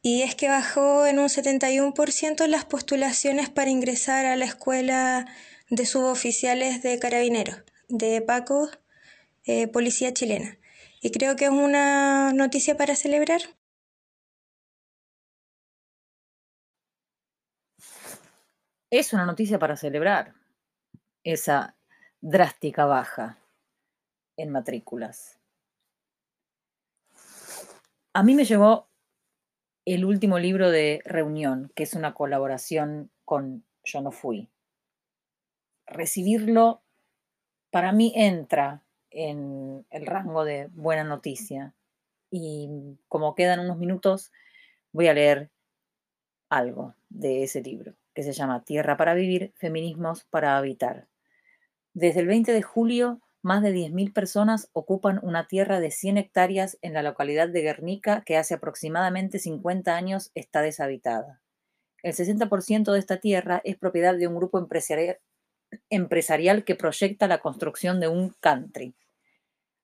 Y 0.05 0.23
es 0.23 0.35
que 0.35 0.49
bajó 0.49 1.07
en 1.07 1.21
un 1.21 1.29
71% 1.29 2.49
las 2.49 2.65
postulaciones 2.65 3.51
para 3.51 3.71
ingresar 3.71 4.27
a 4.27 4.35
la 4.35 4.45
escuela 4.45 5.27
de 5.71 5.87
suboficiales 5.87 6.83
de 6.83 6.99
carabineros, 6.99 7.63
de 7.89 8.21
Paco, 8.21 8.69
eh, 9.45 9.69
Policía 9.69 10.13
Chilena. 10.13 10.59
Y 11.01 11.13
creo 11.13 11.37
que 11.37 11.45
es 11.45 11.51
una 11.53 12.33
noticia 12.33 12.77
para 12.77 12.97
celebrar. 12.97 13.43
Es 18.91 19.13
una 19.13 19.25
noticia 19.25 19.59
para 19.61 19.77
celebrar 19.77 20.35
esa 21.23 21.77
drástica 22.21 22.87
baja 22.87 23.39
en 24.37 24.51
matrículas. 24.51 25.39
A 28.13 28.23
mí 28.25 28.35
me 28.35 28.45
llegó 28.45 28.92
el 29.85 30.05
último 30.05 30.39
libro 30.39 30.71
de 30.71 31.01
Reunión, 31.05 31.73
que 31.75 31.83
es 31.83 31.95
una 31.95 32.15
colaboración 32.15 33.11
con 33.25 33.65
Yo 33.85 34.01
no 34.01 34.13
fui. 34.13 34.49
Recibirlo 35.87 36.83
para 37.71 37.93
mí 37.93 38.13
entra 38.15 38.83
en 39.11 39.85
el 39.91 40.07
rango 40.07 40.45
de 40.45 40.69
buena 40.73 41.05
noticia 41.05 41.75
y 42.31 42.69
como 43.09 43.35
quedan 43.35 43.61
unos 43.61 43.79
minutos 43.79 44.33
voy 44.93 45.09
a 45.09 45.15
leer 45.15 45.51
algo 46.49 46.95
de 47.09 47.43
ese 47.43 47.63
libro 47.63 47.95
que 48.15 48.23
se 48.23 48.33
llama 48.33 48.65
Tierra 48.65 48.97
para 48.97 49.15
Vivir, 49.15 49.53
Feminismos 49.57 50.25
para 50.25 50.57
Habitar. 50.57 51.09
Desde 51.95 52.21
el 52.21 52.27
20 52.27 52.53
de 52.53 52.63
julio, 52.63 53.21
más 53.43 53.63
de 53.63 53.75
10.000 53.75 54.13
personas 54.13 54.69
ocupan 54.73 55.21
una 55.23 55.49
tierra 55.49 55.81
de 55.81 55.91
100 55.91 56.17
hectáreas 56.17 56.79
en 56.81 56.95
la 56.95 57.03
localidad 57.03 57.49
de 57.49 57.63
Guernica 57.63 58.23
que 58.25 58.37
hace 58.37 58.55
aproximadamente 58.55 59.39
50 59.39 59.95
años 59.95 60.31
está 60.35 60.63
deshabitada. 60.63 61.41
El 62.03 62.15
60% 62.15 62.93
de 62.93 62.99
esta 62.99 63.19
tierra 63.19 63.61
es 63.65 63.77
propiedad 63.77 64.17
de 64.17 64.27
un 64.27 64.37
grupo 64.37 64.59
empresarial, 64.59 66.65
que 66.65 66.75
proyecta 66.75 67.29
la 67.29 67.39
construcción 67.39 68.01
de 68.01 68.09
un 68.09 68.35
country. 68.41 68.95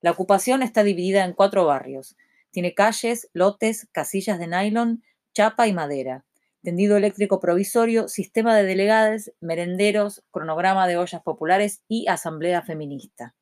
La 0.01 0.13
ocupación 0.13 0.63
está 0.63 0.85
dividida 0.85 1.25
en 1.25 1.33
cuatro 1.33 1.65
barrios. 1.65 2.17
Tiene 2.51 2.75
calles, 2.75 3.29
lotes, 3.33 3.89
casillas 3.93 4.39
de 4.39 4.47
nylon, 4.47 5.03
chapa 5.33 5.69
y 5.69 5.73
madera 5.73 6.25
tendido 6.63 6.97
eléctrico 6.97 7.41
provisorio, 7.41 8.09
sistema 8.09 8.57
de 8.57 8.65
delegadas, 8.65 9.33
merenderos, 9.41 10.25
cronograma 10.31 10.87
de 10.87 10.97
ollas 10.97 11.23
populares 11.23 11.83
y 11.89 12.07
asamblea 12.09 12.63
feminista. 12.63 13.35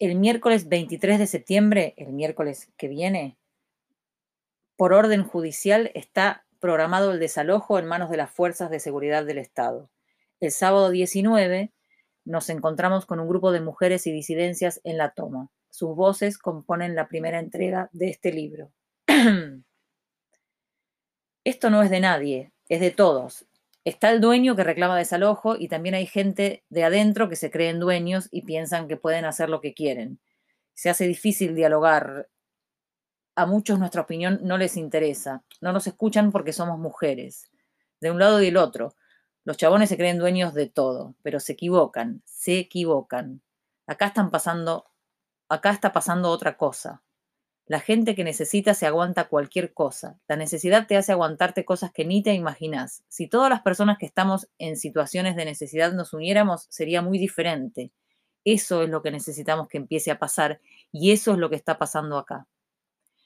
El 0.00 0.14
miércoles 0.14 0.66
23 0.70 1.18
de 1.18 1.26
septiembre, 1.26 1.92
el 1.98 2.14
miércoles 2.14 2.72
que 2.78 2.88
viene, 2.88 3.36
por 4.78 4.94
orden 4.94 5.24
judicial 5.24 5.90
está 5.94 6.46
programado 6.58 7.12
el 7.12 7.20
desalojo 7.20 7.78
en 7.78 7.84
manos 7.84 8.08
de 8.08 8.16
las 8.16 8.30
fuerzas 8.30 8.70
de 8.70 8.80
seguridad 8.80 9.26
del 9.26 9.36
Estado. 9.36 9.90
El 10.40 10.52
sábado 10.52 10.88
19 10.88 11.74
nos 12.24 12.48
encontramos 12.48 13.04
con 13.04 13.20
un 13.20 13.28
grupo 13.28 13.52
de 13.52 13.60
mujeres 13.60 14.06
y 14.06 14.12
disidencias 14.12 14.80
en 14.84 14.96
la 14.96 15.10
toma. 15.10 15.50
Sus 15.68 15.94
voces 15.94 16.38
componen 16.38 16.94
la 16.94 17.06
primera 17.06 17.38
entrega 17.38 17.90
de 17.92 18.08
este 18.08 18.32
libro. 18.32 18.72
Esto 21.44 21.68
no 21.68 21.82
es 21.82 21.90
de 21.90 22.00
nadie, 22.00 22.52
es 22.70 22.80
de 22.80 22.90
todos. 22.90 23.49
Está 23.84 24.10
el 24.10 24.20
dueño 24.20 24.56
que 24.56 24.64
reclama 24.64 24.98
desalojo 24.98 25.56
y 25.56 25.68
también 25.68 25.94
hay 25.94 26.06
gente 26.06 26.64
de 26.68 26.84
adentro 26.84 27.28
que 27.28 27.36
se 27.36 27.50
creen 27.50 27.80
dueños 27.80 28.28
y 28.30 28.42
piensan 28.42 28.88
que 28.88 28.98
pueden 28.98 29.24
hacer 29.24 29.48
lo 29.48 29.60
que 29.60 29.72
quieren. 29.72 30.20
Se 30.74 30.90
hace 30.90 31.06
difícil 31.06 31.54
dialogar. 31.54 32.28
A 33.36 33.46
muchos 33.46 33.78
nuestra 33.78 34.02
opinión 34.02 34.40
no 34.42 34.58
les 34.58 34.76
interesa. 34.76 35.44
No 35.62 35.72
nos 35.72 35.86
escuchan 35.86 36.30
porque 36.30 36.52
somos 36.52 36.78
mujeres. 36.78 37.50
De 38.00 38.10
un 38.10 38.18
lado 38.18 38.42
y 38.42 38.46
del 38.46 38.58
otro. 38.58 38.94
Los 39.44 39.56
chabones 39.56 39.88
se 39.88 39.96
creen 39.96 40.18
dueños 40.18 40.52
de 40.52 40.66
todo, 40.66 41.14
pero 41.22 41.40
se 41.40 41.52
equivocan, 41.52 42.22
se 42.26 42.58
equivocan. 42.58 43.40
Acá 43.86 44.06
están 44.06 44.30
pasando, 44.30 44.90
acá 45.48 45.70
está 45.70 45.92
pasando 45.92 46.28
otra 46.28 46.58
cosa. 46.58 47.02
La 47.70 47.78
gente 47.78 48.16
que 48.16 48.24
necesita 48.24 48.74
se 48.74 48.84
aguanta 48.86 49.28
cualquier 49.28 49.72
cosa. 49.72 50.18
La 50.26 50.34
necesidad 50.34 50.88
te 50.88 50.96
hace 50.96 51.12
aguantarte 51.12 51.64
cosas 51.64 51.92
que 51.92 52.04
ni 52.04 52.20
te 52.20 52.34
imaginas. 52.34 53.04
Si 53.06 53.28
todas 53.28 53.48
las 53.48 53.62
personas 53.62 53.96
que 53.96 54.06
estamos 54.06 54.48
en 54.58 54.76
situaciones 54.76 55.36
de 55.36 55.44
necesidad 55.44 55.92
nos 55.92 56.12
uniéramos, 56.12 56.66
sería 56.68 57.00
muy 57.00 57.16
diferente. 57.16 57.92
Eso 58.44 58.82
es 58.82 58.88
lo 58.88 59.02
que 59.02 59.12
necesitamos 59.12 59.68
que 59.68 59.78
empiece 59.78 60.10
a 60.10 60.18
pasar 60.18 60.60
y 60.90 61.12
eso 61.12 61.30
es 61.30 61.38
lo 61.38 61.48
que 61.48 61.54
está 61.54 61.78
pasando 61.78 62.18
acá. 62.18 62.48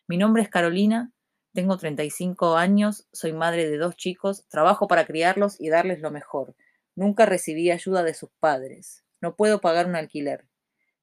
Mi 0.09 0.19
nombre 0.19 0.43
es 0.43 0.51
Carolina, 0.51 1.11
tengo 1.55 1.79
35 1.79 2.59
años, 2.59 3.09
soy 3.15 3.33
madre 3.33 3.67
de 3.71 3.79
dos 3.79 3.97
chicos, 3.97 4.47
trabajo 4.49 4.89
para 4.89 5.07
criarlos 5.07 5.59
y 5.59 5.71
darles 5.71 6.03
lo 6.03 6.11
mejor. 6.11 6.55
Nunca 6.97 7.25
recibí 7.25 7.71
ayuda 7.71 8.03
de 8.03 8.13
sus 8.13 8.29
padres. 8.41 9.07
No 9.23 9.37
puedo 9.37 9.63
pagar 9.63 9.87
un 9.87 9.97
alquiler. 9.97 10.45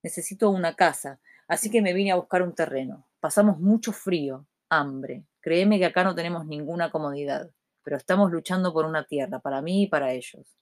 Necesito 0.04 0.52
una 0.52 0.76
casa, 0.76 1.20
así 1.48 1.72
que 1.72 1.82
me 1.82 1.94
vine 1.94 2.12
a 2.12 2.18
buscar 2.18 2.44
un 2.44 2.54
terreno. 2.54 3.08
Pasamos 3.22 3.60
mucho 3.60 3.94
frío, 3.94 4.48
hambre. 4.68 5.28
Créeme 5.42 5.78
que 5.78 5.86
acá 5.86 6.04
no 6.04 6.16
tenemos 6.16 6.48
ninguna 6.48 6.90
comodidad, 6.90 7.52
pero 7.84 7.96
estamos 7.96 8.32
luchando 8.32 8.74
por 8.74 8.86
una 8.86 9.06
tierra, 9.06 9.40
para 9.40 9.62
mí 9.62 9.84
y 9.84 9.88
para 9.88 10.12
ellos. 10.12 10.58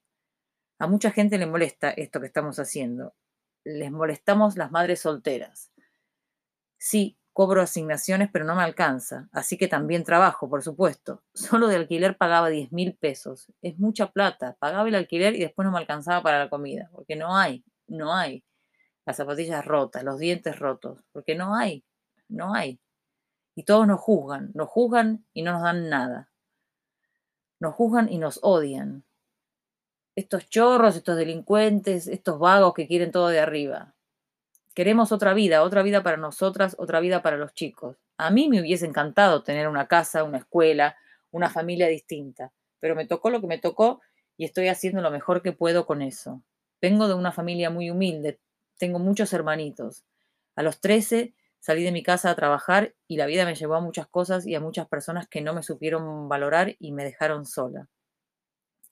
A 0.77 0.85
mucha 0.85 1.11
gente 1.11 1.37
le 1.37 1.45
molesta 1.45 1.89
esto 1.91 2.19
que 2.19 2.27
estamos 2.27 2.59
haciendo. 2.59 3.15
Les 3.63 3.89
molestamos 3.93 4.57
las 4.57 4.71
madres 4.71 4.99
solteras. 4.99 5.71
Sí, 6.77 7.17
cobro 7.31 7.61
asignaciones, 7.61 8.29
pero 8.29 8.43
no 8.43 8.55
me 8.55 8.63
alcanza, 8.63 9.29
así 9.31 9.57
que 9.57 9.69
también 9.69 10.03
trabajo, 10.03 10.49
por 10.49 10.61
supuesto. 10.61 11.23
Solo 11.33 11.69
de 11.69 11.77
alquiler 11.77 12.17
pagaba 12.17 12.49
10 12.49 12.73
mil 12.73 12.93
pesos. 12.97 13.53
Es 13.61 13.79
mucha 13.79 14.11
plata. 14.11 14.57
Pagaba 14.59 14.89
el 14.89 14.95
alquiler 14.95 15.33
y 15.33 15.39
después 15.39 15.65
no 15.65 15.71
me 15.71 15.79
alcanzaba 15.79 16.21
para 16.21 16.39
la 16.39 16.49
comida, 16.49 16.89
porque 16.91 17.15
no 17.15 17.37
hay, 17.37 17.63
no 17.87 18.13
hay. 18.13 18.43
Las 19.05 19.15
zapatillas 19.15 19.65
rotas, 19.65 20.03
los 20.03 20.19
dientes 20.19 20.59
rotos, 20.59 20.99
porque 21.13 21.35
no 21.35 21.55
hay 21.55 21.85
no 22.29 22.53
hay. 22.53 22.79
Y 23.55 23.63
todos 23.63 23.85
nos 23.85 23.99
juzgan, 23.99 24.51
nos 24.53 24.69
juzgan 24.69 25.25
y 25.33 25.41
no 25.41 25.51
nos 25.51 25.63
dan 25.63 25.89
nada. 25.89 26.31
Nos 27.59 27.75
juzgan 27.75 28.11
y 28.11 28.17
nos 28.17 28.39
odian. 28.41 29.03
Estos 30.15 30.49
chorros, 30.49 30.95
estos 30.95 31.17
delincuentes, 31.17 32.07
estos 32.07 32.39
vagos 32.39 32.73
que 32.73 32.87
quieren 32.87 33.11
todo 33.11 33.27
de 33.27 33.39
arriba. 33.39 33.95
Queremos 34.73 35.11
otra 35.11 35.33
vida, 35.33 35.63
otra 35.63 35.83
vida 35.83 36.03
para 36.03 36.17
nosotras, 36.17 36.75
otra 36.79 37.01
vida 37.01 37.21
para 37.21 37.37
los 37.37 37.53
chicos. 37.53 37.97
A 38.17 38.29
mí 38.29 38.47
me 38.47 38.61
hubiese 38.61 38.85
encantado 38.85 39.43
tener 39.43 39.67
una 39.67 39.87
casa, 39.87 40.23
una 40.23 40.37
escuela, 40.37 40.95
una 41.31 41.49
familia 41.49 41.87
distinta, 41.87 42.53
pero 42.79 42.95
me 42.95 43.05
tocó 43.05 43.29
lo 43.29 43.41
que 43.41 43.47
me 43.47 43.57
tocó 43.57 44.01
y 44.37 44.45
estoy 44.45 44.69
haciendo 44.69 45.01
lo 45.01 45.11
mejor 45.11 45.41
que 45.41 45.51
puedo 45.51 45.85
con 45.85 46.01
eso. 46.01 46.43
Vengo 46.81 47.07
de 47.07 47.13
una 47.13 47.31
familia 47.31 47.69
muy 47.69 47.89
humilde, 47.89 48.39
tengo 48.77 48.99
muchos 48.99 49.33
hermanitos. 49.33 50.05
A 50.55 50.63
los 50.63 50.79
13 50.79 51.33
Salí 51.59 51.83
de 51.83 51.91
mi 51.91 52.03
casa 52.03 52.29
a 52.29 52.35
trabajar 52.35 52.95
y 53.07 53.17
la 53.17 53.25
vida 53.25 53.45
me 53.45 53.55
llevó 53.55 53.75
a 53.75 53.81
muchas 53.81 54.07
cosas 54.07 54.47
y 54.47 54.55
a 54.55 54.61
muchas 54.61 54.87
personas 54.87 55.27
que 55.27 55.41
no 55.41 55.53
me 55.53 55.63
supieron 55.63 56.29
valorar 56.29 56.75
y 56.79 56.91
me 56.93 57.03
dejaron 57.03 57.45
sola. 57.45 57.89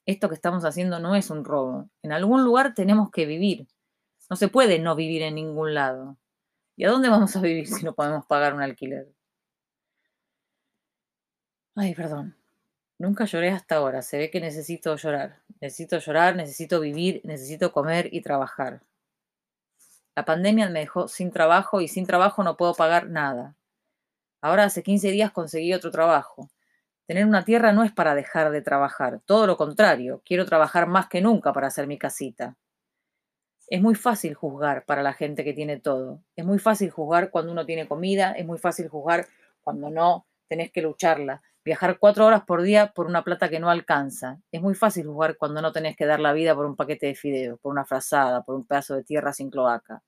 Esto 0.06 0.28
que 0.28 0.34
estamos 0.34 0.64
haciendo 0.64 1.00
no 1.00 1.16
es 1.16 1.30
un 1.30 1.44
robo. 1.44 1.90
En 2.02 2.12
algún 2.12 2.44
lugar 2.44 2.74
tenemos 2.74 3.10
que 3.10 3.26
vivir. 3.26 3.66
No 4.30 4.36
se 4.36 4.48
puede 4.48 4.78
no 4.78 4.96
vivir 4.96 5.22
en 5.22 5.34
ningún 5.34 5.74
lado. 5.74 6.18
¿Y 6.76 6.84
a 6.84 6.90
dónde 6.90 7.08
vamos 7.10 7.36
a 7.36 7.40
vivir 7.40 7.66
si 7.66 7.84
no 7.84 7.94
podemos 7.94 8.26
pagar 8.26 8.54
un 8.54 8.62
alquiler? 8.62 9.12
Ay, 11.74 11.94
perdón. 11.94 12.36
Nunca 12.98 13.24
lloré 13.24 13.50
hasta 13.50 13.76
ahora. 13.76 14.02
Se 14.02 14.18
ve 14.18 14.30
que 14.30 14.40
necesito 14.40 14.96
llorar. 14.96 15.42
Necesito 15.60 15.98
llorar, 15.98 16.36
necesito 16.36 16.80
vivir, 16.80 17.20
necesito 17.24 17.72
comer 17.72 18.08
y 18.12 18.20
trabajar. 18.20 18.82
La 20.18 20.24
pandemia 20.24 20.68
me 20.68 20.80
dejó 20.80 21.06
sin 21.06 21.30
trabajo 21.30 21.80
y 21.80 21.86
sin 21.86 22.04
trabajo 22.04 22.42
no 22.42 22.56
puedo 22.56 22.74
pagar 22.74 23.08
nada. 23.08 23.54
Ahora 24.40 24.64
hace 24.64 24.82
15 24.82 25.12
días 25.12 25.30
conseguí 25.30 25.72
otro 25.72 25.92
trabajo. 25.92 26.50
Tener 27.06 27.24
una 27.24 27.44
tierra 27.44 27.70
no 27.70 27.84
es 27.84 27.92
para 27.92 28.16
dejar 28.16 28.50
de 28.50 28.60
trabajar, 28.60 29.20
todo 29.26 29.46
lo 29.46 29.56
contrario, 29.56 30.20
quiero 30.24 30.44
trabajar 30.44 30.88
más 30.88 31.08
que 31.08 31.20
nunca 31.20 31.52
para 31.52 31.68
hacer 31.68 31.86
mi 31.86 31.98
casita. 31.98 32.56
Es 33.68 33.80
muy 33.80 33.94
fácil 33.94 34.34
juzgar 34.34 34.84
para 34.86 35.04
la 35.04 35.12
gente 35.12 35.44
que 35.44 35.52
tiene 35.52 35.78
todo. 35.78 36.20
Es 36.34 36.44
muy 36.44 36.58
fácil 36.58 36.90
juzgar 36.90 37.30
cuando 37.30 37.52
uno 37.52 37.64
tiene 37.64 37.86
comida, 37.86 38.32
es 38.32 38.44
muy 38.44 38.58
fácil 38.58 38.88
juzgar 38.88 39.28
cuando 39.60 39.88
no, 39.88 40.26
tenés 40.48 40.72
que 40.72 40.82
lucharla. 40.82 41.42
Viajar 41.64 42.00
cuatro 42.00 42.26
horas 42.26 42.42
por 42.42 42.62
día 42.62 42.92
por 42.92 43.06
una 43.06 43.22
plata 43.22 43.48
que 43.48 43.60
no 43.60 43.70
alcanza. 43.70 44.40
Es 44.50 44.60
muy 44.60 44.74
fácil 44.74 45.06
juzgar 45.06 45.36
cuando 45.36 45.62
no 45.62 45.70
tenés 45.70 45.96
que 45.96 46.06
dar 46.06 46.18
la 46.18 46.32
vida 46.32 46.56
por 46.56 46.66
un 46.66 46.74
paquete 46.74 47.06
de 47.06 47.14
fideos, 47.14 47.60
por 47.60 47.70
una 47.70 47.84
frazada, 47.84 48.42
por 48.42 48.56
un 48.56 48.66
pedazo 48.66 48.96
de 48.96 49.04
tierra 49.04 49.32
sin 49.32 49.48
cloaca. 49.48 50.02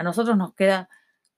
A 0.00 0.02
nosotros 0.02 0.38
nos 0.38 0.54
queda 0.54 0.88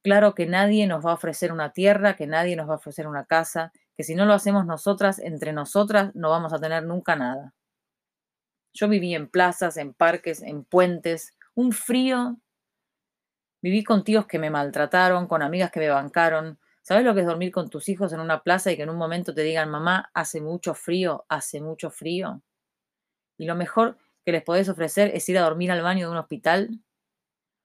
claro 0.04 0.36
que 0.36 0.46
nadie 0.46 0.86
nos 0.86 1.04
va 1.04 1.10
a 1.10 1.14
ofrecer 1.14 1.50
una 1.50 1.72
tierra, 1.72 2.14
que 2.14 2.28
nadie 2.28 2.54
nos 2.54 2.68
va 2.68 2.74
a 2.74 2.76
ofrecer 2.76 3.08
una 3.08 3.24
casa, 3.24 3.72
que 3.96 4.04
si 4.04 4.14
no 4.14 4.24
lo 4.24 4.34
hacemos 4.34 4.66
nosotras, 4.66 5.18
entre 5.18 5.52
nosotras, 5.52 6.14
no 6.14 6.30
vamos 6.30 6.52
a 6.52 6.60
tener 6.60 6.84
nunca 6.84 7.16
nada. 7.16 7.54
Yo 8.72 8.88
viví 8.88 9.16
en 9.16 9.28
plazas, 9.28 9.76
en 9.78 9.94
parques, 9.94 10.42
en 10.42 10.62
puentes, 10.62 11.36
un 11.56 11.72
frío. 11.72 12.38
Viví 13.60 13.82
con 13.82 14.04
tíos 14.04 14.28
que 14.28 14.38
me 14.38 14.48
maltrataron, 14.48 15.26
con 15.26 15.42
amigas 15.42 15.72
que 15.72 15.80
me 15.80 15.88
bancaron. 15.88 16.60
¿Sabes 16.82 17.04
lo 17.04 17.16
que 17.16 17.22
es 17.22 17.26
dormir 17.26 17.50
con 17.50 17.68
tus 17.68 17.88
hijos 17.88 18.12
en 18.12 18.20
una 18.20 18.44
plaza 18.44 18.70
y 18.70 18.76
que 18.76 18.84
en 18.84 18.90
un 18.90 18.96
momento 18.96 19.34
te 19.34 19.42
digan, 19.42 19.70
mamá, 19.70 20.08
hace 20.14 20.40
mucho 20.40 20.74
frío, 20.74 21.24
hace 21.28 21.60
mucho 21.60 21.90
frío? 21.90 22.42
Y 23.36 23.46
lo 23.46 23.56
mejor 23.56 23.98
que 24.24 24.30
les 24.30 24.44
podés 24.44 24.68
ofrecer 24.68 25.10
es 25.16 25.28
ir 25.28 25.36
a 25.36 25.42
dormir 25.42 25.72
al 25.72 25.82
baño 25.82 26.06
de 26.06 26.12
un 26.12 26.18
hospital. 26.18 26.80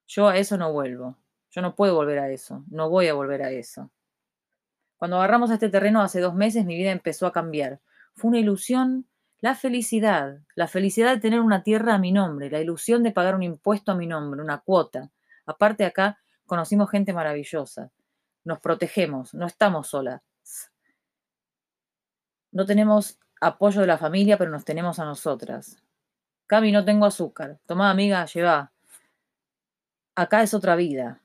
Yo 0.08 0.28
a 0.30 0.38
eso 0.38 0.58
no 0.58 0.72
vuelvo. 0.72 1.18
Yo 1.52 1.62
no 1.62 1.76
puedo 1.76 1.96
volver 1.96 2.20
a 2.20 2.30
eso. 2.30 2.64
No 2.70 2.90
voy 2.90 3.08
a 3.08 3.14
volver 3.14 3.44
a 3.44 3.52
eso. 3.52 3.92
Cuando 4.98 5.18
agarramos 5.18 5.52
este 5.52 5.70
terreno 5.70 6.02
hace 6.02 6.20
dos 6.20 6.34
meses, 6.34 6.66
mi 6.66 6.76
vida 6.76 6.92
empezó 6.92 7.28
a 7.28 7.32
cambiar. 7.32 7.80
Fue 8.16 8.30
una 8.30 8.40
ilusión, 8.40 9.06
la 9.40 9.54
felicidad, 9.54 10.40
la 10.56 10.68
felicidad 10.68 11.14
de 11.14 11.22
tener 11.22 11.42
una 11.42 11.62
tierra 11.62 11.94
a 11.94 12.00
mi 12.00 12.12
nombre, 12.12 12.50
la 12.50 12.60
ilusión 12.60 13.04
de 13.04 13.12
pagar 13.12 13.36
un 13.36 13.44
impuesto 13.44 13.92
a 13.92 13.96
mi 13.96 14.08
nombre, 14.08 14.42
una 14.42 14.60
cuota. 14.60 15.12
Aparte 15.46 15.86
acá 15.86 16.20
conocimos 16.46 16.90
gente 16.90 17.14
maravillosa. 17.14 17.92
Nos 18.44 18.60
protegemos, 18.60 19.34
no 19.34 19.46
estamos 19.46 19.90
solas. 19.90 20.22
No 22.52 22.66
tenemos 22.66 23.20
apoyo 23.40 23.82
de 23.82 23.88
la 23.88 23.98
familia, 23.98 24.38
pero 24.38 24.50
nos 24.50 24.66
tenemos 24.66 24.98
a 25.00 25.06
nosotras. 25.06 25.78
Cami, 26.48 26.72
no 26.72 26.84
tengo 26.84 27.06
azúcar. 27.06 27.60
Tomá, 27.66 27.92
amiga, 27.92 28.26
lleva. 28.26 28.72
Acá 30.18 30.42
es 30.42 30.56
otra 30.56 30.76
vida. 30.76 31.22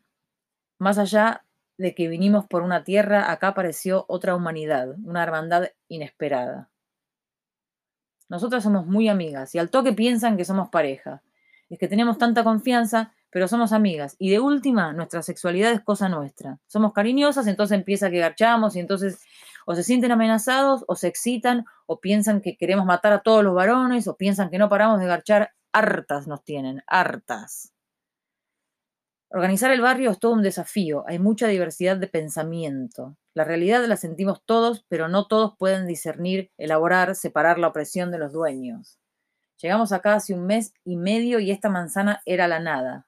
Más 0.78 0.98
allá 0.98 1.46
de 1.78 1.94
que 1.94 2.08
vinimos 2.08 2.44
por 2.44 2.60
una 2.60 2.84
tierra, 2.84 3.32
acá 3.32 3.48
apareció 3.48 4.04
otra 4.06 4.36
humanidad, 4.36 4.96
una 5.02 5.22
hermandad 5.22 5.68
inesperada. 5.88 6.68
Nosotras 8.28 8.62
somos 8.62 8.86
muy 8.86 9.08
amigas 9.08 9.54
y 9.54 9.58
al 9.58 9.70
toque 9.70 9.94
piensan 9.94 10.36
que 10.36 10.44
somos 10.44 10.68
pareja. 10.68 11.22
Es 11.70 11.78
que 11.78 11.88
tenemos 11.88 12.18
tanta 12.18 12.44
confianza, 12.44 13.14
pero 13.30 13.48
somos 13.48 13.72
amigas. 13.72 14.14
Y 14.18 14.28
de 14.28 14.40
última, 14.40 14.92
nuestra 14.92 15.22
sexualidad 15.22 15.72
es 15.72 15.80
cosa 15.80 16.10
nuestra. 16.10 16.58
Somos 16.66 16.92
cariñosas, 16.92 17.46
entonces 17.46 17.78
empieza 17.78 18.10
que 18.10 18.18
garchamos 18.18 18.76
y 18.76 18.80
entonces 18.80 19.24
o 19.64 19.74
se 19.74 19.84
sienten 19.84 20.12
amenazados 20.12 20.84
o 20.86 20.96
se 20.96 21.08
excitan 21.08 21.64
o 21.86 21.98
piensan 21.98 22.42
que 22.42 22.58
queremos 22.58 22.84
matar 22.84 23.14
a 23.14 23.22
todos 23.22 23.42
los 23.42 23.54
varones 23.54 24.06
o 24.06 24.18
piensan 24.18 24.50
que 24.50 24.58
no 24.58 24.68
paramos 24.68 25.00
de 25.00 25.06
garchar. 25.06 25.52
Hartas 25.72 26.26
nos 26.26 26.44
tienen, 26.44 26.82
hartas. 26.86 27.71
Organizar 29.34 29.70
el 29.70 29.80
barrio 29.80 30.10
es 30.10 30.18
todo 30.18 30.32
un 30.32 30.42
desafío, 30.42 31.04
hay 31.06 31.18
mucha 31.18 31.46
diversidad 31.46 31.96
de 31.96 32.06
pensamiento. 32.06 33.16
La 33.32 33.44
realidad 33.44 33.82
la 33.86 33.96
sentimos 33.96 34.42
todos, 34.44 34.84
pero 34.88 35.08
no 35.08 35.26
todos 35.26 35.56
pueden 35.56 35.86
discernir, 35.86 36.50
elaborar, 36.58 37.14
separar 37.14 37.58
la 37.58 37.68
opresión 37.68 38.10
de 38.10 38.18
los 38.18 38.34
dueños. 38.34 38.98
Llegamos 39.56 39.92
acá 39.92 40.16
hace 40.16 40.34
un 40.34 40.44
mes 40.44 40.74
y 40.84 40.98
medio 40.98 41.40
y 41.40 41.50
esta 41.50 41.70
manzana 41.70 42.20
era 42.26 42.46
la 42.46 42.60
nada. 42.60 43.06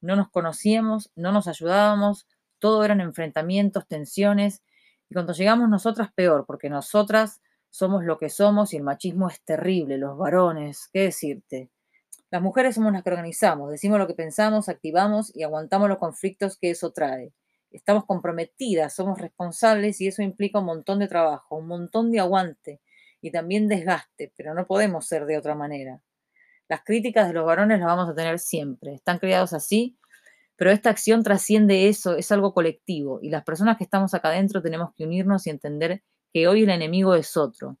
No 0.00 0.16
nos 0.16 0.30
conocíamos, 0.30 1.12
no 1.14 1.30
nos 1.30 1.46
ayudábamos, 1.46 2.26
todo 2.58 2.84
eran 2.84 3.00
enfrentamientos, 3.00 3.86
tensiones, 3.86 4.64
y 5.08 5.14
cuando 5.14 5.32
llegamos 5.32 5.68
nosotras 5.68 6.10
peor, 6.12 6.44
porque 6.44 6.68
nosotras 6.70 7.40
somos 7.70 8.02
lo 8.02 8.18
que 8.18 8.30
somos 8.30 8.72
y 8.72 8.78
el 8.78 8.82
machismo 8.82 9.28
es 9.28 9.40
terrible, 9.44 9.96
los 9.96 10.18
varones, 10.18 10.88
¿qué 10.92 11.02
decirte? 11.02 11.70
Las 12.30 12.42
mujeres 12.42 12.74
somos 12.74 12.92
las 12.92 13.02
que 13.02 13.10
organizamos, 13.10 13.70
decimos 13.70 13.98
lo 13.98 14.06
que 14.06 14.14
pensamos, 14.14 14.68
activamos 14.68 15.34
y 15.34 15.44
aguantamos 15.44 15.88
los 15.88 15.98
conflictos 15.98 16.58
que 16.58 16.70
eso 16.70 16.92
trae. 16.92 17.32
Estamos 17.70 18.04
comprometidas, 18.04 18.94
somos 18.94 19.20
responsables 19.20 20.00
y 20.00 20.08
eso 20.08 20.22
implica 20.22 20.58
un 20.58 20.66
montón 20.66 20.98
de 20.98 21.08
trabajo, 21.08 21.56
un 21.56 21.68
montón 21.68 22.10
de 22.10 22.20
aguante 22.20 22.80
y 23.20 23.30
también 23.30 23.68
desgaste, 23.68 24.32
pero 24.36 24.54
no 24.54 24.66
podemos 24.66 25.06
ser 25.06 25.26
de 25.26 25.38
otra 25.38 25.54
manera. 25.54 26.00
Las 26.68 26.82
críticas 26.84 27.28
de 27.28 27.34
los 27.34 27.46
varones 27.46 27.78
las 27.78 27.86
vamos 27.86 28.08
a 28.08 28.14
tener 28.14 28.38
siempre, 28.38 28.94
están 28.94 29.18
creados 29.18 29.52
así, 29.52 29.96
pero 30.56 30.70
esta 30.70 30.90
acción 30.90 31.22
trasciende 31.22 31.88
eso, 31.88 32.16
es 32.16 32.32
algo 32.32 32.54
colectivo 32.54 33.20
y 33.22 33.30
las 33.30 33.44
personas 33.44 33.76
que 33.76 33.84
estamos 33.84 34.14
acá 34.14 34.28
adentro 34.28 34.62
tenemos 34.62 34.92
que 34.94 35.04
unirnos 35.04 35.46
y 35.46 35.50
entender 35.50 36.02
que 36.32 36.48
hoy 36.48 36.64
el 36.64 36.70
enemigo 36.70 37.14
es 37.14 37.36
otro, 37.36 37.78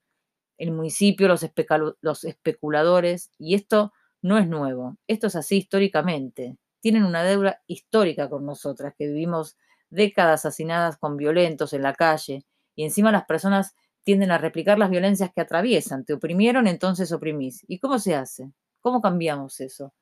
el 0.58 0.72
municipio, 0.72 1.28
los, 1.28 2.24
especuladores, 2.24 3.30
y 3.38 3.54
esto 3.54 3.92
no 4.26 4.38
es 4.38 4.48
nuevo, 4.48 4.98
esto 5.06 5.28
es 5.28 5.36
así 5.36 5.58
históricamente. 5.58 6.56
Tienen 6.80 7.04
una 7.04 7.22
deuda 7.22 7.62
histórica 7.68 8.28
con 8.28 8.44
nosotras, 8.44 8.92
que 8.98 9.06
vivimos 9.06 9.56
décadas 9.88 10.44
asesinadas 10.44 10.96
con 10.98 11.16
violentos 11.16 11.72
en 11.72 11.82
la 11.82 11.94
calle, 11.94 12.44
y 12.74 12.82
encima 12.82 13.12
las 13.12 13.24
personas 13.24 13.76
tienden 14.02 14.32
a 14.32 14.38
replicar 14.38 14.78
las 14.80 14.90
violencias 14.90 15.30
que 15.32 15.40
atraviesan. 15.40 16.04
Te 16.04 16.12
oprimieron, 16.12 16.66
entonces 16.66 17.12
oprimís. 17.12 17.64
¿Y 17.68 17.78
cómo 17.78 18.00
se 18.00 18.16
hace? 18.16 18.52
¿Cómo 18.80 19.00
cambiamos 19.00 19.60
eso? 19.60 19.94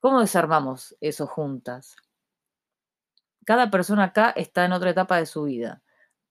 ¿Cómo 0.00 0.20
desarmamos 0.20 0.96
eso 1.00 1.26
juntas? 1.26 1.94
Cada 3.44 3.70
persona 3.70 4.04
acá 4.04 4.30
está 4.30 4.64
en 4.64 4.72
otra 4.72 4.90
etapa 4.90 5.18
de 5.18 5.26
su 5.26 5.42
vida, 5.44 5.82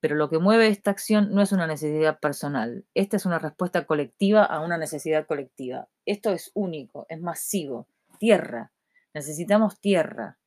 pero 0.05 0.17
lo 0.17 0.29
que 0.29 0.37
mueve 0.37 0.67
esta 0.67 0.91
acción 0.91 1.33
no 1.33 1.41
es 1.41 1.51
una 1.51 1.65
necesidad 1.65 2.19
personal. 2.19 2.85
Esta 2.93 3.17
es 3.17 3.25
una 3.25 3.39
respuesta 3.39 3.87
colectiva 3.87 4.43
a 4.43 4.59
una 4.59 4.77
necesidad 4.77 5.25
colectiva. 5.25 5.89
Esto 6.05 6.29
es 6.31 6.51
único, 6.53 7.07
es 7.09 7.19
masivo. 7.19 7.87
Tierra. 8.19 8.71
Necesitamos 9.15 9.79
tierra. 9.79 10.37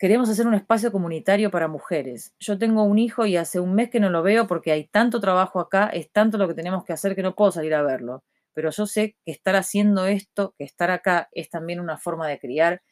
Queremos 0.00 0.28
hacer 0.30 0.48
un 0.48 0.54
espacio 0.54 0.90
comunitario 0.90 1.52
para 1.52 1.68
mujeres. 1.68 2.34
Yo 2.40 2.58
tengo 2.58 2.82
un 2.82 2.98
hijo 2.98 3.24
y 3.24 3.36
hace 3.36 3.60
un 3.60 3.72
mes 3.72 3.88
que 3.88 4.00
no 4.00 4.10
lo 4.10 4.24
veo 4.24 4.48
porque 4.48 4.72
hay 4.72 4.88
tanto 4.88 5.20
trabajo 5.20 5.60
acá, 5.60 5.86
es 5.86 6.10
tanto 6.10 6.36
lo 6.36 6.48
que 6.48 6.54
tenemos 6.54 6.84
que 6.84 6.92
hacer 6.92 7.14
que 7.14 7.22
no 7.22 7.36
puedo 7.36 7.52
salir 7.52 7.72
a 7.74 7.82
verlo. 7.82 8.24
Pero 8.52 8.72
yo 8.72 8.86
sé 8.86 9.16
que 9.24 9.30
estar 9.30 9.54
haciendo 9.54 10.06
esto, 10.06 10.56
que 10.58 10.64
estar 10.64 10.90
acá, 10.90 11.28
es 11.30 11.50
también 11.50 11.78
una 11.78 11.98
forma 11.98 12.26
de 12.26 12.40
criar, 12.40 12.82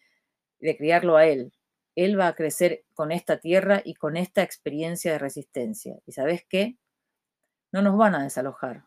de 0.60 0.76
criarlo 0.76 1.16
a 1.16 1.26
él. 1.26 1.52
Él 1.94 2.18
va 2.18 2.28
a 2.28 2.34
crecer 2.34 2.84
con 2.94 3.12
esta 3.12 3.38
tierra 3.38 3.82
y 3.84 3.94
con 3.94 4.16
esta 4.16 4.42
experiencia 4.42 5.12
de 5.12 5.18
resistencia. 5.18 5.98
¿Y 6.06 6.12
sabes 6.12 6.44
qué? 6.48 6.76
No 7.70 7.82
nos 7.82 7.96
van 7.96 8.14
a 8.14 8.22
desalojar. 8.22 8.84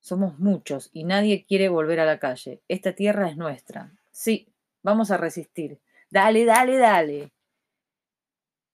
Somos 0.00 0.38
muchos 0.38 0.90
y 0.92 1.04
nadie 1.04 1.46
quiere 1.46 1.68
volver 1.68 2.00
a 2.00 2.04
la 2.04 2.18
calle. 2.18 2.60
Esta 2.68 2.92
tierra 2.92 3.28
es 3.28 3.36
nuestra. 3.36 3.92
Sí, 4.10 4.48
vamos 4.82 5.10
a 5.10 5.16
resistir. 5.16 5.80
Dale, 6.10 6.44
dale, 6.44 6.76
dale. 6.76 7.32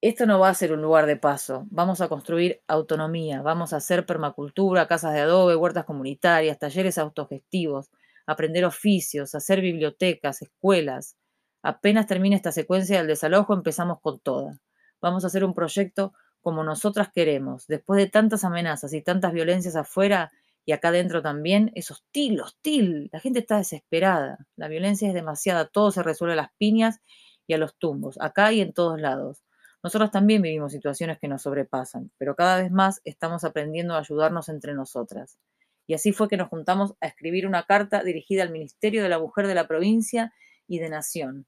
Esto 0.03 0.25
no 0.25 0.41
va 0.41 0.49
a 0.49 0.55
ser 0.55 0.73
un 0.73 0.81
lugar 0.81 1.05
de 1.05 1.17
paso. 1.17 1.67
Vamos 1.71 2.01
a 2.01 2.09
construir 2.09 2.63
autonomía, 2.67 3.43
vamos 3.43 3.75
a 3.75 3.77
hacer 3.77 4.07
permacultura, 4.07 4.89
casas 4.89 5.13
de 5.13 5.21
adobe, 5.21 5.57
huertas 5.57 5.85
comunitarias, 5.85 6.59
talleres 6.59 6.97
autogestivos, 6.97 7.91
aprender 8.27 8.65
oficios, 8.65 9.35
hacer 9.35 9.61
bibliotecas, 9.61 10.41
escuelas. 10.41 11.17
Apenas 11.63 12.07
termine 12.07 12.37
esta 12.37 12.53
secuencia 12.53 12.99
del 12.99 13.07
desalojo, 13.07 13.55
empezamos 13.55 14.01
con 14.01 14.21
toda. 14.21 14.59
Vamos 15.01 15.25
a 15.25 15.29
hacer 15.29 15.45
un 15.45 15.55
proyecto 15.55 16.15
como 16.41 16.65
nosotras 16.65 17.11
queremos. 17.15 17.67
Después 17.67 17.99
de 17.99 18.09
tantas 18.09 18.45
amenazas 18.45 18.93
y 18.93 19.03
tantas 19.03 19.33
violencias 19.33 19.77
afuera, 19.77 20.31
y 20.65 20.73
acá 20.73 20.89
adentro 20.89 21.23
también, 21.23 21.73
es 21.75 21.91
hostil, 21.91 22.41
hostil. 22.41 23.09
La 23.13 23.21
gente 23.21 23.41
está 23.41 23.59
desesperada. 23.59 24.39
La 24.57 24.69
violencia 24.69 25.09
es 25.09 25.15
demasiada. 25.15 25.67
Todo 25.67 25.91
se 25.91 26.03
resuelve 26.03 26.35
a 26.35 26.37
las 26.37 26.53
piñas 26.59 27.01
y 27.47 27.55
a 27.55 27.59
los 27.59 27.77
tumbos, 27.77 28.17
acá 28.21 28.53
y 28.53 28.61
en 28.61 28.73
todos 28.73 29.01
lados. 29.01 29.43
Nosotros 29.83 30.11
también 30.11 30.43
vivimos 30.43 30.73
situaciones 30.73 31.19
que 31.19 31.29
nos 31.29 31.43
sobrepasan, 31.43 32.11
pero 32.19 32.37
cada 32.37 32.61
vez 32.61 32.71
más 32.71 33.01
estamos 33.05 33.45
aprendiendo 33.45 33.95
a 33.95 33.99
ayudarnos 33.99 34.49
entre 34.49 34.75
nosotras. 34.75 35.39
Y 35.87 35.95
así 35.95 36.13
fue 36.13 36.29
que 36.29 36.37
nos 36.37 36.49
juntamos 36.49 36.95
a 37.01 37.07
escribir 37.07 37.47
una 37.47 37.65
carta 37.65 38.05
dirigida 38.05 38.43
al 38.43 38.51
Ministerio 38.51 39.03
de 39.03 39.09
la 39.09 39.19
Mujer 39.19 39.47
de 39.47 39.55
la 39.55 39.67
provincia 39.67 40.33
y 40.69 40.79
de 40.79 40.91
Nación, 40.91 41.47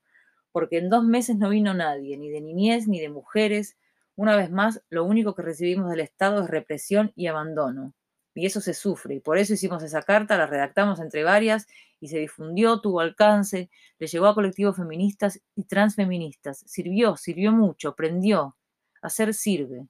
porque 0.53 0.79
en 0.79 0.91
dos 0.91 1.05
meses 1.05 1.37
no 1.37 1.49
vino 1.49 1.75
nadie, 1.75 2.17
ni 2.17 2.31
de 2.31 2.41
niñez 2.41 2.89
ni 2.89 3.01
de 3.01 3.09
mujeres. 3.09 3.77
Una 4.17 4.37
vez 4.37 4.51
más, 4.51 4.83
lo 4.91 5.05
único 5.05 5.35
que 5.35 5.43
recibimos 5.43 5.91
del 5.91 6.01
Estado 6.01 6.43
es 6.43 6.51
represión 6.51 7.13
y 7.17 7.27
abandono 7.27 7.95
y 8.35 8.47
eso 8.47 8.61
se 8.61 8.75
sufre. 8.75 9.17
Y 9.17 9.21
por 9.21 9.39
eso 9.39 9.55
hicimos 9.55 9.83
esa 9.83 10.03
carta, 10.03 10.37
la 10.37 10.47
redactamos 10.47 11.01
entre 11.01 11.25
varias 11.25 11.67
y 12.01 12.09
se 12.09 12.19
difundió, 12.19 12.81
tuvo 12.81 13.01
alcance, 13.01 13.71
le 13.99 14.07
llegó 14.07 14.27
a 14.27 14.35
colectivos 14.35 14.77
feministas 14.77 15.41
y 15.55 15.65
transfeministas. 15.65 16.65
Sirvió, 16.67 17.17
sirvió 17.17 17.53
mucho, 17.53 17.95
prendió. 17.95 18.57
Hacer 19.03 19.35
sirve. 19.35 19.87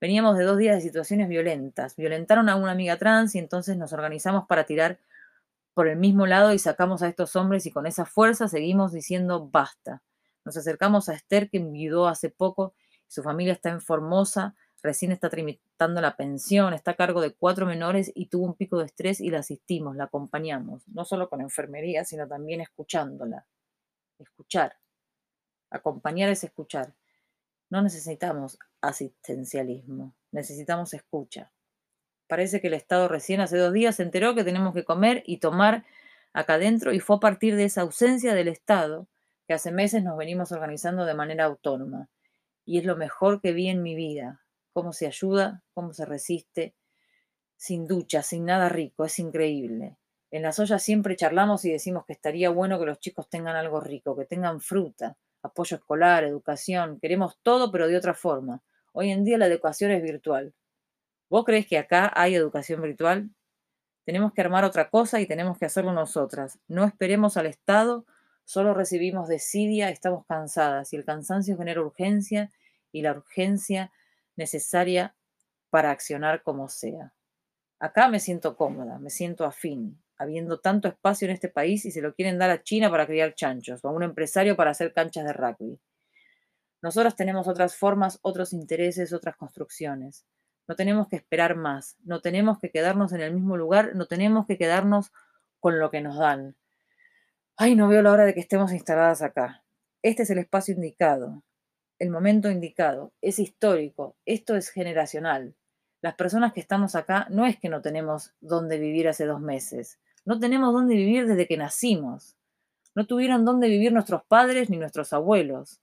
Veníamos 0.00 0.38
de 0.38 0.44
dos 0.44 0.58
días 0.58 0.76
de 0.76 0.82
situaciones 0.82 1.28
violentas. 1.28 1.96
Violentaron 1.96 2.48
a 2.48 2.56
una 2.56 2.70
amiga 2.72 2.96
trans 2.98 3.34
y 3.34 3.38
entonces 3.38 3.76
nos 3.76 3.92
organizamos 3.92 4.46
para 4.46 4.64
tirar 4.64 5.00
por 5.78 5.86
el 5.86 5.96
mismo 5.96 6.26
lado 6.26 6.52
y 6.52 6.58
sacamos 6.58 7.02
a 7.02 7.08
estos 7.08 7.36
hombres 7.36 7.64
y 7.64 7.70
con 7.70 7.86
esa 7.86 8.04
fuerza 8.04 8.48
seguimos 8.48 8.90
diciendo 8.90 9.48
basta. 9.48 10.02
Nos 10.44 10.56
acercamos 10.56 11.08
a 11.08 11.14
Esther 11.14 11.48
que 11.48 11.58
enviudó 11.58 12.08
hace 12.08 12.30
poco 12.30 12.74
su 13.06 13.22
familia 13.22 13.52
está 13.52 13.70
en 13.70 13.80
Formosa 13.80 14.56
recién 14.82 15.12
está 15.12 15.30
tramitando 15.30 16.00
la 16.00 16.16
pensión, 16.16 16.74
está 16.74 16.90
a 16.90 16.96
cargo 16.96 17.20
de 17.20 17.32
cuatro 17.32 17.64
menores 17.64 18.10
y 18.12 18.26
tuvo 18.26 18.46
un 18.46 18.54
pico 18.56 18.80
de 18.80 18.86
estrés 18.86 19.20
y 19.20 19.30
la 19.30 19.38
asistimos, 19.38 19.94
la 19.94 20.04
acompañamos, 20.04 20.82
no 20.88 21.04
solo 21.04 21.28
con 21.28 21.42
enfermería, 21.42 22.04
sino 22.04 22.26
también 22.26 22.60
escuchándola. 22.60 23.46
Escuchar. 24.18 24.78
Acompañar 25.70 26.28
es 26.28 26.42
escuchar. 26.42 26.92
No 27.70 27.82
necesitamos 27.82 28.58
asistencialismo, 28.80 30.16
necesitamos 30.32 30.92
escucha. 30.92 31.52
Parece 32.28 32.60
que 32.60 32.68
el 32.68 32.74
Estado 32.74 33.08
recién 33.08 33.40
hace 33.40 33.56
dos 33.56 33.72
días 33.72 33.96
se 33.96 34.04
enteró 34.04 34.34
que 34.34 34.44
tenemos 34.44 34.74
que 34.74 34.84
comer 34.84 35.22
y 35.26 35.38
tomar 35.38 35.84
acá 36.32 36.54
adentro 36.54 36.92
y 36.92 37.00
fue 37.00 37.16
a 37.16 37.20
partir 37.20 37.56
de 37.56 37.64
esa 37.64 37.80
ausencia 37.80 38.34
del 38.34 38.48
Estado 38.48 39.08
que 39.46 39.54
hace 39.54 39.72
meses 39.72 40.04
nos 40.04 40.16
venimos 40.16 40.52
organizando 40.52 41.06
de 41.06 41.14
manera 41.14 41.46
autónoma. 41.46 42.08
Y 42.66 42.78
es 42.78 42.84
lo 42.84 42.96
mejor 42.96 43.40
que 43.40 43.52
vi 43.52 43.68
en 43.68 43.82
mi 43.82 43.94
vida. 43.94 44.42
Cómo 44.74 44.92
se 44.92 45.06
ayuda, 45.06 45.64
cómo 45.72 45.94
se 45.94 46.04
resiste, 46.04 46.74
sin 47.56 47.88
ducha, 47.88 48.22
sin 48.22 48.44
nada 48.44 48.68
rico, 48.68 49.06
es 49.06 49.18
increíble. 49.18 49.96
En 50.30 50.42
las 50.42 50.58
ollas 50.58 50.82
siempre 50.82 51.16
charlamos 51.16 51.64
y 51.64 51.72
decimos 51.72 52.04
que 52.06 52.12
estaría 52.12 52.50
bueno 52.50 52.78
que 52.78 52.84
los 52.84 53.00
chicos 53.00 53.28
tengan 53.30 53.56
algo 53.56 53.80
rico, 53.80 54.14
que 54.14 54.26
tengan 54.26 54.60
fruta, 54.60 55.16
apoyo 55.42 55.78
escolar, 55.78 56.24
educación. 56.24 57.00
Queremos 57.00 57.38
todo, 57.42 57.72
pero 57.72 57.88
de 57.88 57.96
otra 57.96 58.12
forma. 58.12 58.62
Hoy 58.92 59.10
en 59.10 59.24
día 59.24 59.38
la 59.38 59.46
educación 59.46 59.90
es 59.90 60.02
virtual. 60.02 60.52
¿Vos 61.30 61.44
crees 61.44 61.66
que 61.66 61.76
acá 61.76 62.10
hay 62.14 62.34
educación 62.34 62.80
virtual? 62.80 63.30
Tenemos 64.04 64.32
que 64.32 64.40
armar 64.40 64.64
otra 64.64 64.88
cosa 64.88 65.20
y 65.20 65.26
tenemos 65.26 65.58
que 65.58 65.66
hacerlo 65.66 65.92
nosotras. 65.92 66.58
No 66.66 66.84
esperemos 66.84 67.36
al 67.36 67.44
Estado, 67.44 68.06
solo 68.44 68.72
recibimos 68.72 69.28
desidia, 69.28 69.90
estamos 69.90 70.24
cansadas 70.24 70.92
y 70.94 70.96
el 70.96 71.04
cansancio 71.04 71.58
genera 71.58 71.82
urgencia 71.82 72.50
y 72.92 73.02
la 73.02 73.12
urgencia 73.12 73.92
necesaria 74.36 75.14
para 75.68 75.90
accionar 75.90 76.42
como 76.42 76.68
sea. 76.70 77.12
Acá 77.78 78.08
me 78.08 78.20
siento 78.20 78.56
cómoda, 78.56 78.98
me 78.98 79.10
siento 79.10 79.44
afín, 79.44 80.02
habiendo 80.16 80.60
tanto 80.60 80.88
espacio 80.88 81.26
en 81.26 81.34
este 81.34 81.50
país 81.50 81.84
y 81.84 81.90
se 81.90 82.00
lo 82.00 82.14
quieren 82.14 82.38
dar 82.38 82.48
a 82.48 82.62
China 82.62 82.90
para 82.90 83.06
criar 83.06 83.34
chanchos 83.34 83.84
o 83.84 83.88
a 83.88 83.92
un 83.92 84.02
empresario 84.02 84.56
para 84.56 84.70
hacer 84.70 84.94
canchas 84.94 85.26
de 85.26 85.34
rugby. 85.34 85.78
Nosotros 86.80 87.14
tenemos 87.16 87.46
otras 87.46 87.76
formas, 87.76 88.18
otros 88.22 88.54
intereses, 88.54 89.12
otras 89.12 89.36
construcciones. 89.36 90.24
No 90.68 90.76
tenemos 90.76 91.08
que 91.08 91.16
esperar 91.16 91.56
más, 91.56 91.96
no 92.04 92.20
tenemos 92.20 92.58
que 92.58 92.70
quedarnos 92.70 93.12
en 93.12 93.22
el 93.22 93.32
mismo 93.32 93.56
lugar, 93.56 93.96
no 93.96 94.06
tenemos 94.06 94.46
que 94.46 94.58
quedarnos 94.58 95.10
con 95.58 95.78
lo 95.78 95.90
que 95.90 96.02
nos 96.02 96.18
dan. 96.18 96.56
Ay, 97.56 97.74
no 97.74 97.88
veo 97.88 98.02
la 98.02 98.12
hora 98.12 98.26
de 98.26 98.34
que 98.34 98.40
estemos 98.40 98.72
instaladas 98.72 99.22
acá. 99.22 99.64
Este 100.02 100.22
es 100.22 100.30
el 100.30 100.38
espacio 100.38 100.74
indicado, 100.74 101.42
el 101.98 102.10
momento 102.10 102.50
indicado, 102.50 103.12
es 103.20 103.38
histórico, 103.38 104.16
esto 104.26 104.54
es 104.54 104.68
generacional. 104.68 105.56
Las 106.00 106.14
personas 106.14 106.52
que 106.52 106.60
estamos 106.60 106.94
acá 106.94 107.26
no 107.30 107.46
es 107.46 107.58
que 107.58 107.68
no 107.68 107.82
tenemos 107.82 108.34
dónde 108.40 108.78
vivir 108.78 109.08
hace 109.08 109.24
dos 109.24 109.40
meses, 109.40 109.98
no 110.24 110.38
tenemos 110.38 110.72
dónde 110.72 110.94
vivir 110.94 111.26
desde 111.26 111.48
que 111.48 111.56
nacimos. 111.56 112.36
No 112.94 113.06
tuvieron 113.06 113.44
dónde 113.44 113.68
vivir 113.68 113.92
nuestros 113.92 114.22
padres 114.24 114.70
ni 114.70 114.76
nuestros 114.76 115.12
abuelos. 115.12 115.80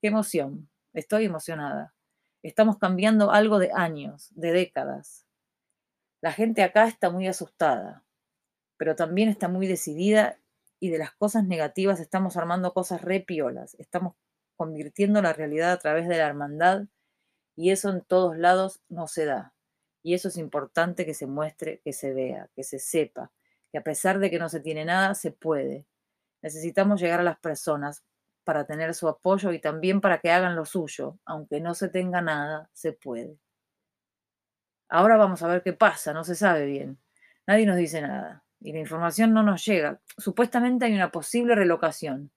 Qué 0.00 0.08
emoción, 0.08 0.68
estoy 0.92 1.24
emocionada. 1.24 1.94
Estamos 2.44 2.76
cambiando 2.76 3.30
algo 3.30 3.58
de 3.58 3.72
años, 3.72 4.28
de 4.34 4.52
décadas. 4.52 5.26
La 6.20 6.30
gente 6.30 6.62
acá 6.62 6.86
está 6.86 7.08
muy 7.08 7.26
asustada, 7.26 8.04
pero 8.76 8.94
también 8.94 9.30
está 9.30 9.48
muy 9.48 9.66
decidida 9.66 10.38
y 10.78 10.90
de 10.90 10.98
las 10.98 11.14
cosas 11.14 11.46
negativas 11.46 12.00
estamos 12.00 12.36
armando 12.36 12.74
cosas 12.74 13.00
repiolas. 13.00 13.74
Estamos 13.78 14.14
convirtiendo 14.56 15.22
la 15.22 15.32
realidad 15.32 15.72
a 15.72 15.78
través 15.78 16.06
de 16.06 16.18
la 16.18 16.26
hermandad 16.26 16.84
y 17.56 17.70
eso 17.70 17.88
en 17.88 18.02
todos 18.02 18.36
lados 18.36 18.82
no 18.90 19.08
se 19.08 19.24
da. 19.24 19.54
Y 20.02 20.12
eso 20.12 20.28
es 20.28 20.36
importante 20.36 21.06
que 21.06 21.14
se 21.14 21.26
muestre, 21.26 21.80
que 21.82 21.94
se 21.94 22.12
vea, 22.12 22.50
que 22.54 22.62
se 22.62 22.78
sepa, 22.78 23.32
que 23.72 23.78
a 23.78 23.82
pesar 23.82 24.18
de 24.18 24.28
que 24.28 24.38
no 24.38 24.50
se 24.50 24.60
tiene 24.60 24.84
nada, 24.84 25.14
se 25.14 25.30
puede. 25.30 25.86
Necesitamos 26.42 27.00
llegar 27.00 27.20
a 27.20 27.24
las 27.24 27.38
personas 27.38 28.04
para 28.44 28.66
tener 28.66 28.94
su 28.94 29.08
apoyo 29.08 29.52
y 29.52 29.60
también 29.60 30.00
para 30.00 30.18
que 30.18 30.30
hagan 30.30 30.56
lo 30.56 30.64
suyo. 30.64 31.18
Aunque 31.24 31.60
no 31.60 31.74
se 31.74 31.88
tenga 31.88 32.20
nada, 32.20 32.68
se 32.72 32.92
puede. 32.92 33.38
Ahora 34.88 35.16
vamos 35.16 35.42
a 35.42 35.48
ver 35.48 35.62
qué 35.62 35.72
pasa, 35.72 36.12
no 36.12 36.24
se 36.24 36.34
sabe 36.34 36.66
bien. 36.66 36.98
Nadie 37.46 37.66
nos 37.66 37.76
dice 37.76 38.00
nada 38.00 38.44
y 38.60 38.72
la 38.72 38.78
información 38.78 39.34
no 39.34 39.42
nos 39.42 39.64
llega. 39.64 40.00
Supuestamente 40.16 40.86
hay 40.86 40.94
una 40.94 41.10
posible 41.10 41.54
relocación. 41.54 42.30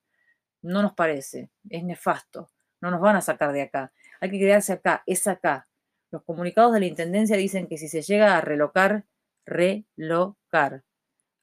No 0.62 0.82
nos 0.82 0.94
parece, 0.94 1.50
es 1.70 1.84
nefasto. 1.84 2.50
No 2.82 2.92
nos 2.92 3.00
van 3.00 3.16
a 3.16 3.22
sacar 3.22 3.54
de 3.54 3.62
acá. 3.62 3.94
Hay 4.20 4.32
que 4.32 4.40
quedarse 4.40 4.74
acá, 4.74 5.04
es 5.06 5.28
acá. 5.28 5.68
Los 6.12 6.24
comunicados 6.24 6.74
de 6.74 6.82
la 6.82 6.86
Intendencia 6.86 7.38
dicen 7.38 7.68
que 7.68 7.78
si 7.78 7.88
se 7.88 8.02
llega 8.02 8.38
a 8.38 8.42
relocar, 8.42 9.06
relocar, 9.46 10.84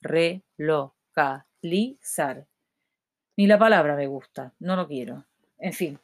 relocalizar. 0.01 2.47
Ni 3.37 3.47
la 3.47 3.59
palabra 3.59 3.97
me 3.97 4.07
gusta, 4.07 4.55
no 4.61 4.77
lo 4.77 4.87
quiero. 4.87 5.25
En 5.59 5.73
fin, 5.73 5.99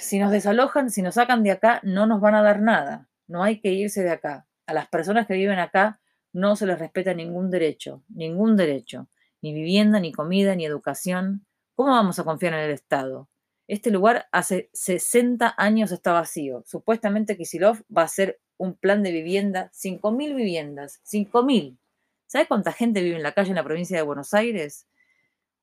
si 0.00 0.18
nos 0.18 0.32
desalojan, 0.32 0.90
si 0.90 1.02
nos 1.02 1.14
sacan 1.14 1.42
de 1.42 1.52
acá, 1.52 1.80
no 1.82 2.06
nos 2.06 2.20
van 2.20 2.34
a 2.34 2.42
dar 2.42 2.60
nada. 2.60 3.08
No 3.28 3.42
hay 3.42 3.60
que 3.60 3.72
irse 3.72 4.02
de 4.02 4.10
acá. 4.10 4.46
A 4.66 4.74
las 4.74 4.88
personas 4.88 5.26
que 5.26 5.34
viven 5.34 5.58
acá 5.58 6.00
no 6.32 6.56
se 6.56 6.66
les 6.66 6.78
respeta 6.78 7.14
ningún 7.14 7.50
derecho, 7.50 8.02
ningún 8.08 8.56
derecho, 8.56 9.08
ni 9.42 9.54
vivienda, 9.54 10.00
ni 10.00 10.12
comida, 10.12 10.54
ni 10.54 10.64
educación. 10.64 11.46
¿Cómo 11.74 11.90
vamos 11.92 12.18
a 12.18 12.24
confiar 12.24 12.54
en 12.54 12.60
el 12.60 12.70
Estado? 12.72 13.28
Este 13.68 13.90
lugar 13.90 14.26
hace 14.32 14.70
60 14.72 15.54
años 15.56 15.92
está 15.92 16.12
vacío. 16.12 16.62
Supuestamente 16.66 17.36
Kisilov 17.36 17.82
va 17.94 18.02
a 18.02 18.06
hacer 18.06 18.40
un 18.58 18.74
plan 18.74 19.02
de 19.02 19.12
vivienda, 19.12 19.70
5.000 19.72 20.34
viviendas, 20.34 21.00
5.000. 21.04 21.78
¿Sabe 22.26 22.46
cuánta 22.46 22.72
gente 22.72 23.02
vive 23.02 23.16
en 23.16 23.22
la 23.22 23.32
calle 23.32 23.50
en 23.50 23.56
la 23.56 23.64
provincia 23.64 23.96
de 23.96 24.02
Buenos 24.02 24.34
Aires? 24.34 24.86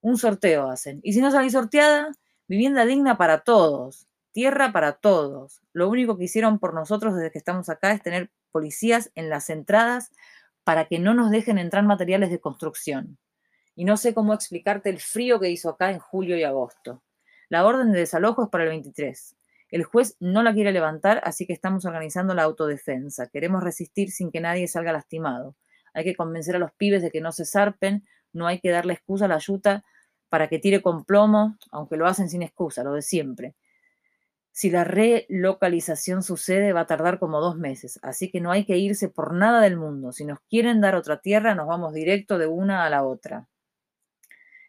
Un 0.04 0.18
sorteo 0.18 0.70
hacen. 0.70 1.00
Y 1.02 1.13
si 1.13 1.22
no 1.22 1.32
salís 1.32 1.54
sorteada, 1.54 2.12
vivienda 2.50 2.86
digna 2.86 3.18
para 3.18 3.39
todos, 3.39 4.10
tierra 4.34 4.74
para 4.74 4.98
todos. 4.98 5.62
Lo 5.72 5.88
único 5.88 6.18
que 6.18 6.26
hicieron 6.26 6.60
por 6.60 6.74
nosotros 6.74 7.16
desde 7.16 7.32
que 7.32 7.38
estamos 7.38 7.70
acá 7.70 7.94
es 7.94 8.02
tener 8.04 8.30
policías 8.52 9.12
en 9.16 9.30
las 9.30 9.50
entradas 9.50 10.12
para 10.66 10.88
que 10.89 11.00
no 11.00 11.13
nos 11.13 11.32
dejen 11.32 11.58
entrar 11.58 11.86
materiales 11.86 12.32
de 12.32 12.42
construcción. 12.42 13.18
Y 13.76 13.86
no 13.86 13.96
sé 13.96 14.13
cómo 14.13 14.34
explicarte 14.34 14.89
el 14.89 15.00
frío 15.00 15.39
que 15.39 15.50
hizo 15.50 15.70
acá 15.70 15.89
en 15.89 16.00
julio 16.00 16.38
y 16.38 16.44
agosto. 16.44 17.02
La 17.48 17.66
orden 17.66 17.94
de 17.94 18.00
desalojo 18.00 18.44
es 18.44 18.50
para 18.50 18.66
el 18.66 18.72
23. 18.72 19.38
El 19.70 19.86
juez 19.86 20.18
no 20.20 20.44
la 20.44 20.54
quiere 20.54 20.74
levantar, 20.74 21.22
así 21.24 21.48
que 21.48 21.54
estamos 21.54 21.86
organizando 21.86 22.34
la 22.34 22.44
autodefensa. 22.44 23.30
Queremos 23.30 23.63
resistir 23.63 24.12
sin 24.12 24.32
que 24.32 24.42
nadie 24.42 24.68
salga 24.68 24.92
lastimado. 24.92 25.56
Hay 25.94 26.04
que 26.04 26.16
convencer 26.16 26.58
a 26.58 26.60
los 26.60 26.74
pibes 26.74 27.02
de 27.02 27.10
que 27.10 27.22
no 27.22 27.32
se 27.32 27.46
zarpen, 27.46 28.06
no 28.34 28.48
hay 28.48 28.60
que 28.60 28.70
darle 28.70 28.94
excusa 28.94 29.26
a 29.26 29.30
la 29.30 29.38
yuta 29.38 29.86
para 30.34 30.48
que 30.48 30.58
tire 30.58 30.82
con 30.82 31.06
plomo, 31.06 31.60
aunque 31.69 31.96
lo 31.96 32.08
hacen 32.08 32.28
sin 32.28 32.41
excusa, 32.41 32.84
lo 32.84 32.93
de 32.93 33.04
siempre. 33.04 33.54
Si 34.52 34.72
la 34.72 34.84
relocalización 34.84 36.24
sucede, 36.24 36.74
va 36.74 36.80
a 36.82 36.88
tardar 36.88 37.19
como 37.19 37.39
dos 37.39 37.56
meses, 37.56 38.00
así 38.02 38.32
que 38.32 38.41
no 38.41 38.50
hay 38.50 38.65
que 38.65 38.76
irse 38.80 39.10
por 39.10 39.36
nada 39.36 39.62
del 39.62 39.78
mundo. 39.78 40.12
Si 40.12 40.26
nos 40.26 40.39
quieren 40.50 40.82
dar 40.82 40.96
otra 40.96 41.22
tierra, 41.22 41.54
nos 41.54 41.67
vamos 41.67 41.93
directo 41.93 42.39
de 42.39 42.48
una 42.48 42.84
a 42.84 42.89
la 42.89 43.04
otra 43.04 43.48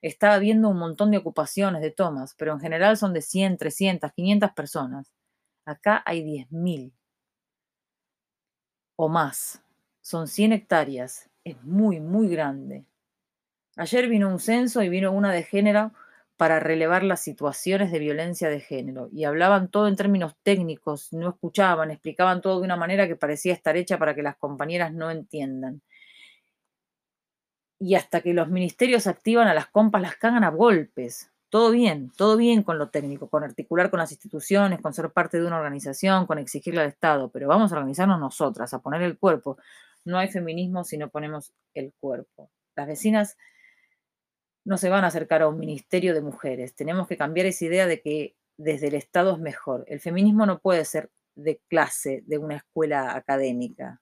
está 0.02 0.34
habiendo 0.34 0.68
un 0.68 0.76
montón 0.76 1.10
de 1.10 1.16
ocupaciones, 1.16 1.80
de 1.80 1.90
tomas, 1.90 2.34
pero 2.36 2.52
en 2.52 2.60
general 2.60 2.98
son 2.98 3.14
de 3.14 3.22
100, 3.22 3.56
300, 3.56 4.12
500 4.12 4.50
personas. 4.52 5.10
Acá 5.64 6.02
hay 6.04 6.22
10.000 6.22 6.92
o 8.96 9.08
más. 9.08 9.62
Son 10.02 10.28
100 10.28 10.52
hectáreas. 10.52 11.30
Es 11.42 11.62
muy, 11.62 12.00
muy 12.00 12.28
grande. 12.28 12.84
Ayer 13.76 14.08
vino 14.08 14.28
un 14.28 14.38
censo 14.38 14.82
y 14.82 14.88
vino 14.88 15.12
una 15.12 15.32
de 15.32 15.42
género 15.42 15.92
para 16.36 16.60
relevar 16.60 17.02
las 17.02 17.20
situaciones 17.20 17.92
de 17.92 17.98
violencia 17.98 18.48
de 18.48 18.60
género. 18.60 19.08
Y 19.12 19.24
hablaban 19.24 19.68
todo 19.68 19.88
en 19.88 19.96
términos 19.96 20.34
técnicos, 20.42 21.12
no 21.12 21.30
escuchaban, 21.30 21.90
explicaban 21.90 22.40
todo 22.40 22.58
de 22.58 22.64
una 22.64 22.76
manera 22.76 23.06
que 23.06 23.16
parecía 23.16 23.52
estar 23.52 23.76
hecha 23.76 23.98
para 23.98 24.14
que 24.14 24.22
las 24.22 24.36
compañeras 24.36 24.92
no 24.92 25.10
entiendan 25.10 25.82
y 27.78 27.96
hasta 27.96 28.22
que 28.22 28.32
los 28.32 28.48
ministerios 28.48 29.06
activan 29.06 29.48
a 29.48 29.54
las 29.54 29.66
compas 29.66 30.00
las 30.00 30.16
cagan 30.16 30.42
a 30.42 30.50
golpes. 30.50 31.30
Todo 31.50 31.70
bien, 31.70 32.10
todo 32.16 32.36
bien 32.36 32.62
con 32.62 32.78
lo 32.78 32.88
técnico, 32.88 33.28
con 33.28 33.44
articular 33.44 33.90
con 33.90 33.98
las 33.98 34.10
instituciones, 34.10 34.80
con 34.80 34.94
ser 34.94 35.10
parte 35.10 35.38
de 35.38 35.46
una 35.46 35.58
organización, 35.58 36.26
con 36.26 36.38
exigirle 36.38 36.80
al 36.80 36.88
Estado, 36.88 37.28
pero 37.30 37.46
vamos 37.46 37.72
a 37.72 37.76
organizarnos 37.76 38.18
nosotras, 38.18 38.72
a 38.74 38.80
poner 38.80 39.02
el 39.02 39.18
cuerpo. 39.18 39.58
No 40.04 40.18
hay 40.18 40.28
feminismo 40.28 40.82
si 40.84 40.96
no 40.96 41.10
ponemos 41.10 41.52
el 41.74 41.92
cuerpo. 42.00 42.50
Las 42.74 42.86
vecinas 42.86 43.36
no 44.64 44.78
se 44.78 44.88
van 44.88 45.04
a 45.04 45.08
acercar 45.08 45.42
a 45.42 45.48
un 45.48 45.58
ministerio 45.58 46.14
de 46.14 46.22
mujeres. 46.22 46.74
Tenemos 46.74 47.06
que 47.06 47.16
cambiar 47.16 47.46
esa 47.46 47.64
idea 47.66 47.86
de 47.86 48.00
que 48.00 48.36
desde 48.56 48.88
el 48.88 48.94
Estado 48.94 49.34
es 49.34 49.38
mejor. 49.38 49.84
El 49.88 50.00
feminismo 50.00 50.46
no 50.46 50.58
puede 50.60 50.84
ser 50.84 51.10
de 51.34 51.60
clase, 51.68 52.22
de 52.26 52.38
una 52.38 52.56
escuela 52.56 53.14
académica. 53.14 54.00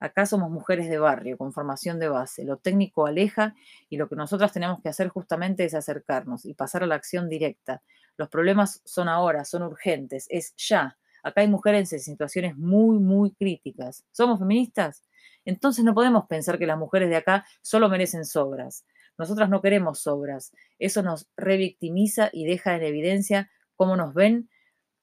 Acá 0.00 0.26
somos 0.26 0.50
mujeres 0.50 0.88
de 0.88 0.98
barrio, 0.98 1.38
con 1.38 1.52
formación 1.52 2.00
de 2.00 2.08
base. 2.08 2.44
Lo 2.44 2.56
técnico 2.56 3.06
aleja 3.06 3.54
y 3.88 3.98
lo 3.98 4.08
que 4.08 4.16
nosotras 4.16 4.52
tenemos 4.52 4.82
que 4.82 4.88
hacer 4.88 5.08
justamente 5.08 5.64
es 5.64 5.74
acercarnos 5.74 6.44
y 6.44 6.54
pasar 6.54 6.82
a 6.82 6.86
la 6.86 6.96
acción 6.96 7.28
directa. 7.28 7.82
Los 8.16 8.28
problemas 8.28 8.82
son 8.84 9.08
ahora, 9.08 9.44
son 9.44 9.62
urgentes, 9.62 10.26
es 10.28 10.54
ya. 10.56 10.98
Acá 11.22 11.42
hay 11.42 11.48
mujeres 11.48 11.92
en 11.92 12.00
situaciones 12.00 12.56
muy, 12.56 12.98
muy 12.98 13.30
críticas. 13.30 14.04
¿Somos 14.10 14.40
feministas? 14.40 15.04
Entonces 15.44 15.84
no 15.84 15.94
podemos 15.94 16.26
pensar 16.26 16.58
que 16.58 16.66
las 16.66 16.78
mujeres 16.78 17.08
de 17.08 17.16
acá 17.16 17.46
solo 17.60 17.88
merecen 17.88 18.24
sobras. 18.24 18.84
Nosotras 19.22 19.48
no 19.48 19.62
queremos 19.62 20.00
sobras. 20.00 20.50
Eso 20.80 21.00
nos 21.04 21.28
revictimiza 21.36 22.28
y 22.32 22.44
deja 22.44 22.74
en 22.74 22.82
evidencia 22.82 23.52
cómo 23.76 23.94
nos 23.96 24.14
ven 24.14 24.50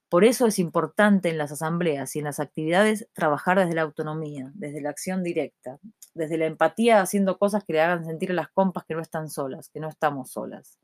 Por 0.10 0.26
eso 0.26 0.46
es 0.46 0.60
importante 0.60 1.30
en 1.30 1.38
las 1.38 1.54
asambleas 1.54 2.16
y 2.16 2.20
en 2.20 2.26
las 2.26 2.42
actividades 2.42 3.08
trabajar 3.14 3.60
desde 3.60 3.76
la 3.76 3.84
autonomía, 3.84 4.52
desde 4.56 4.82
la 4.82 4.90
acción 4.90 5.24
directa, 5.24 5.80
desde 6.14 6.38
la 6.38 6.48
empatía, 6.48 7.00
haciendo 7.00 7.38
cosas 7.38 7.64
que 7.64 7.74
le 7.74 7.82
hagan 7.82 8.04
sentir 8.04 8.32
a 8.32 8.34
las 8.34 8.50
compas 8.50 8.84
que 8.86 8.96
no 8.96 9.02
están 9.02 9.30
solas, 9.30 9.70
que 9.70 9.80
no 9.80 9.88
estamos 9.88 10.32
solas. 10.32 10.80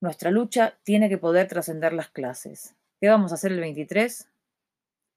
Nuestra 0.00 0.32
lucha 0.32 0.80
tiene 0.82 1.08
que 1.08 1.18
poder 1.18 1.46
trascender 1.46 1.92
las 1.92 2.10
clases. 2.10 2.74
¿Qué 3.00 3.08
vamos 3.08 3.30
a 3.30 3.36
hacer 3.36 3.52
el 3.52 3.60
23? 3.60 4.28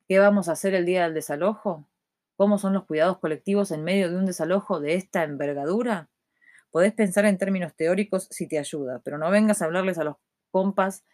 ¿Qué 0.08 0.20
vamos 0.20 0.48
a 0.48 0.52
hacer 0.52 0.76
el 0.76 0.86
día 0.86 1.06
del 1.06 1.16
desalojo? 1.16 1.88
¿Cómo 2.38 2.60
son 2.60 2.74
los 2.74 2.86
cuidados 2.86 3.18
colectivos 3.18 3.72
en 3.72 3.84
medio 3.84 4.12
de 4.12 4.18
un 4.18 4.28
desalojo 4.28 4.80
de 4.80 4.94
esta 4.94 5.24
envergadura? 5.24 6.10
Podés 6.76 6.92
pensar 6.92 7.24
en 7.24 7.38
términos 7.38 7.74
teóricos 7.74 8.28
si 8.32 8.50
te 8.50 8.60
ayuda, 8.60 9.00
pero 9.02 9.18
no 9.18 9.32
vengas 9.32 9.62
a 9.62 9.66
hablarles 9.66 9.98
a 9.98 10.04
los 10.04 10.18
compas 10.52 11.06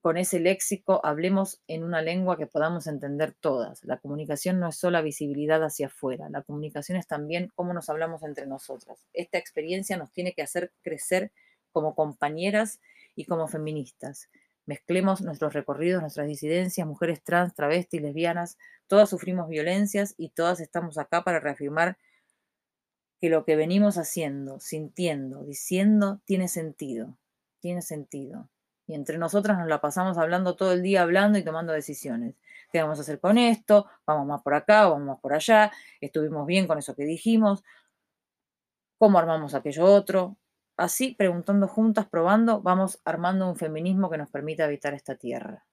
con 0.00 0.16
ese 0.16 0.40
léxico, 0.40 1.00
hablemos 1.04 1.62
en 1.68 1.84
una 1.84 2.02
lengua 2.02 2.36
que 2.36 2.48
podamos 2.48 2.88
entender 2.88 3.32
todas. 3.38 3.84
La 3.84 3.98
comunicación 3.98 4.58
no 4.58 4.70
es 4.70 4.76
solo 4.76 5.00
visibilidad 5.00 5.62
hacia 5.62 5.86
afuera, 5.86 6.28
la 6.30 6.42
comunicación 6.42 6.98
es 6.98 7.06
también 7.06 7.48
cómo 7.54 7.72
nos 7.74 7.88
hablamos 7.88 8.24
entre 8.24 8.48
nosotras. 8.48 9.06
Esta 9.12 9.38
experiencia 9.38 9.96
nos 9.96 10.10
tiene 10.10 10.32
que 10.32 10.42
hacer 10.42 10.72
crecer 10.82 11.30
como 11.70 11.94
compañeras 11.94 12.80
y 13.14 13.24
como 13.24 13.46
feministas. 13.46 14.28
Mezclemos 14.66 15.20
nuestros 15.20 15.52
recorridos, 15.52 16.00
nuestras 16.00 16.26
disidencias, 16.26 16.88
mujeres 16.88 17.22
trans, 17.22 17.54
travestis, 17.54 18.02
lesbianas, 18.02 18.58
todas 18.88 19.08
sufrimos 19.08 19.48
violencias 19.48 20.16
y 20.18 20.30
todas 20.30 20.58
estamos 20.58 20.98
acá 20.98 21.22
para 21.22 21.38
reafirmar 21.38 21.98
que 23.20 23.30
lo 23.30 23.44
que 23.44 23.56
venimos 23.56 23.98
haciendo, 23.98 24.60
sintiendo, 24.60 25.44
diciendo, 25.44 26.20
tiene 26.24 26.48
sentido, 26.48 27.16
tiene 27.60 27.82
sentido 27.82 28.48
y 28.88 28.94
entre 28.94 29.18
nosotras 29.18 29.58
nos 29.58 29.68
la 29.68 29.82
pasamos 29.82 30.16
hablando 30.16 30.56
todo 30.56 30.72
el 30.72 30.82
día, 30.82 31.02
hablando 31.02 31.38
y 31.38 31.44
tomando 31.44 31.74
decisiones. 31.74 32.34
¿Qué 32.72 32.80
vamos 32.80 32.98
a 32.98 33.02
hacer 33.02 33.20
con 33.20 33.36
esto? 33.36 33.86
¿Vamos 34.06 34.26
más 34.26 34.42
por 34.42 34.54
acá? 34.54 34.88
¿Vamos 34.88 35.06
más 35.06 35.20
por 35.20 35.34
allá? 35.34 35.70
¿Estuvimos 36.00 36.46
bien 36.46 36.66
con 36.66 36.78
eso 36.78 36.96
que 36.96 37.04
dijimos? 37.04 37.62
¿Cómo 38.98 39.18
armamos 39.18 39.54
aquello 39.54 39.84
otro? 39.84 40.38
Así, 40.78 41.14
preguntando 41.14 41.68
juntas, 41.68 42.06
probando, 42.08 42.62
vamos 42.62 43.00
armando 43.04 43.46
un 43.46 43.56
feminismo 43.56 44.08
que 44.08 44.16
nos 44.16 44.30
permita 44.30 44.64
habitar 44.64 44.94
esta 44.94 45.16
tierra. 45.16 45.67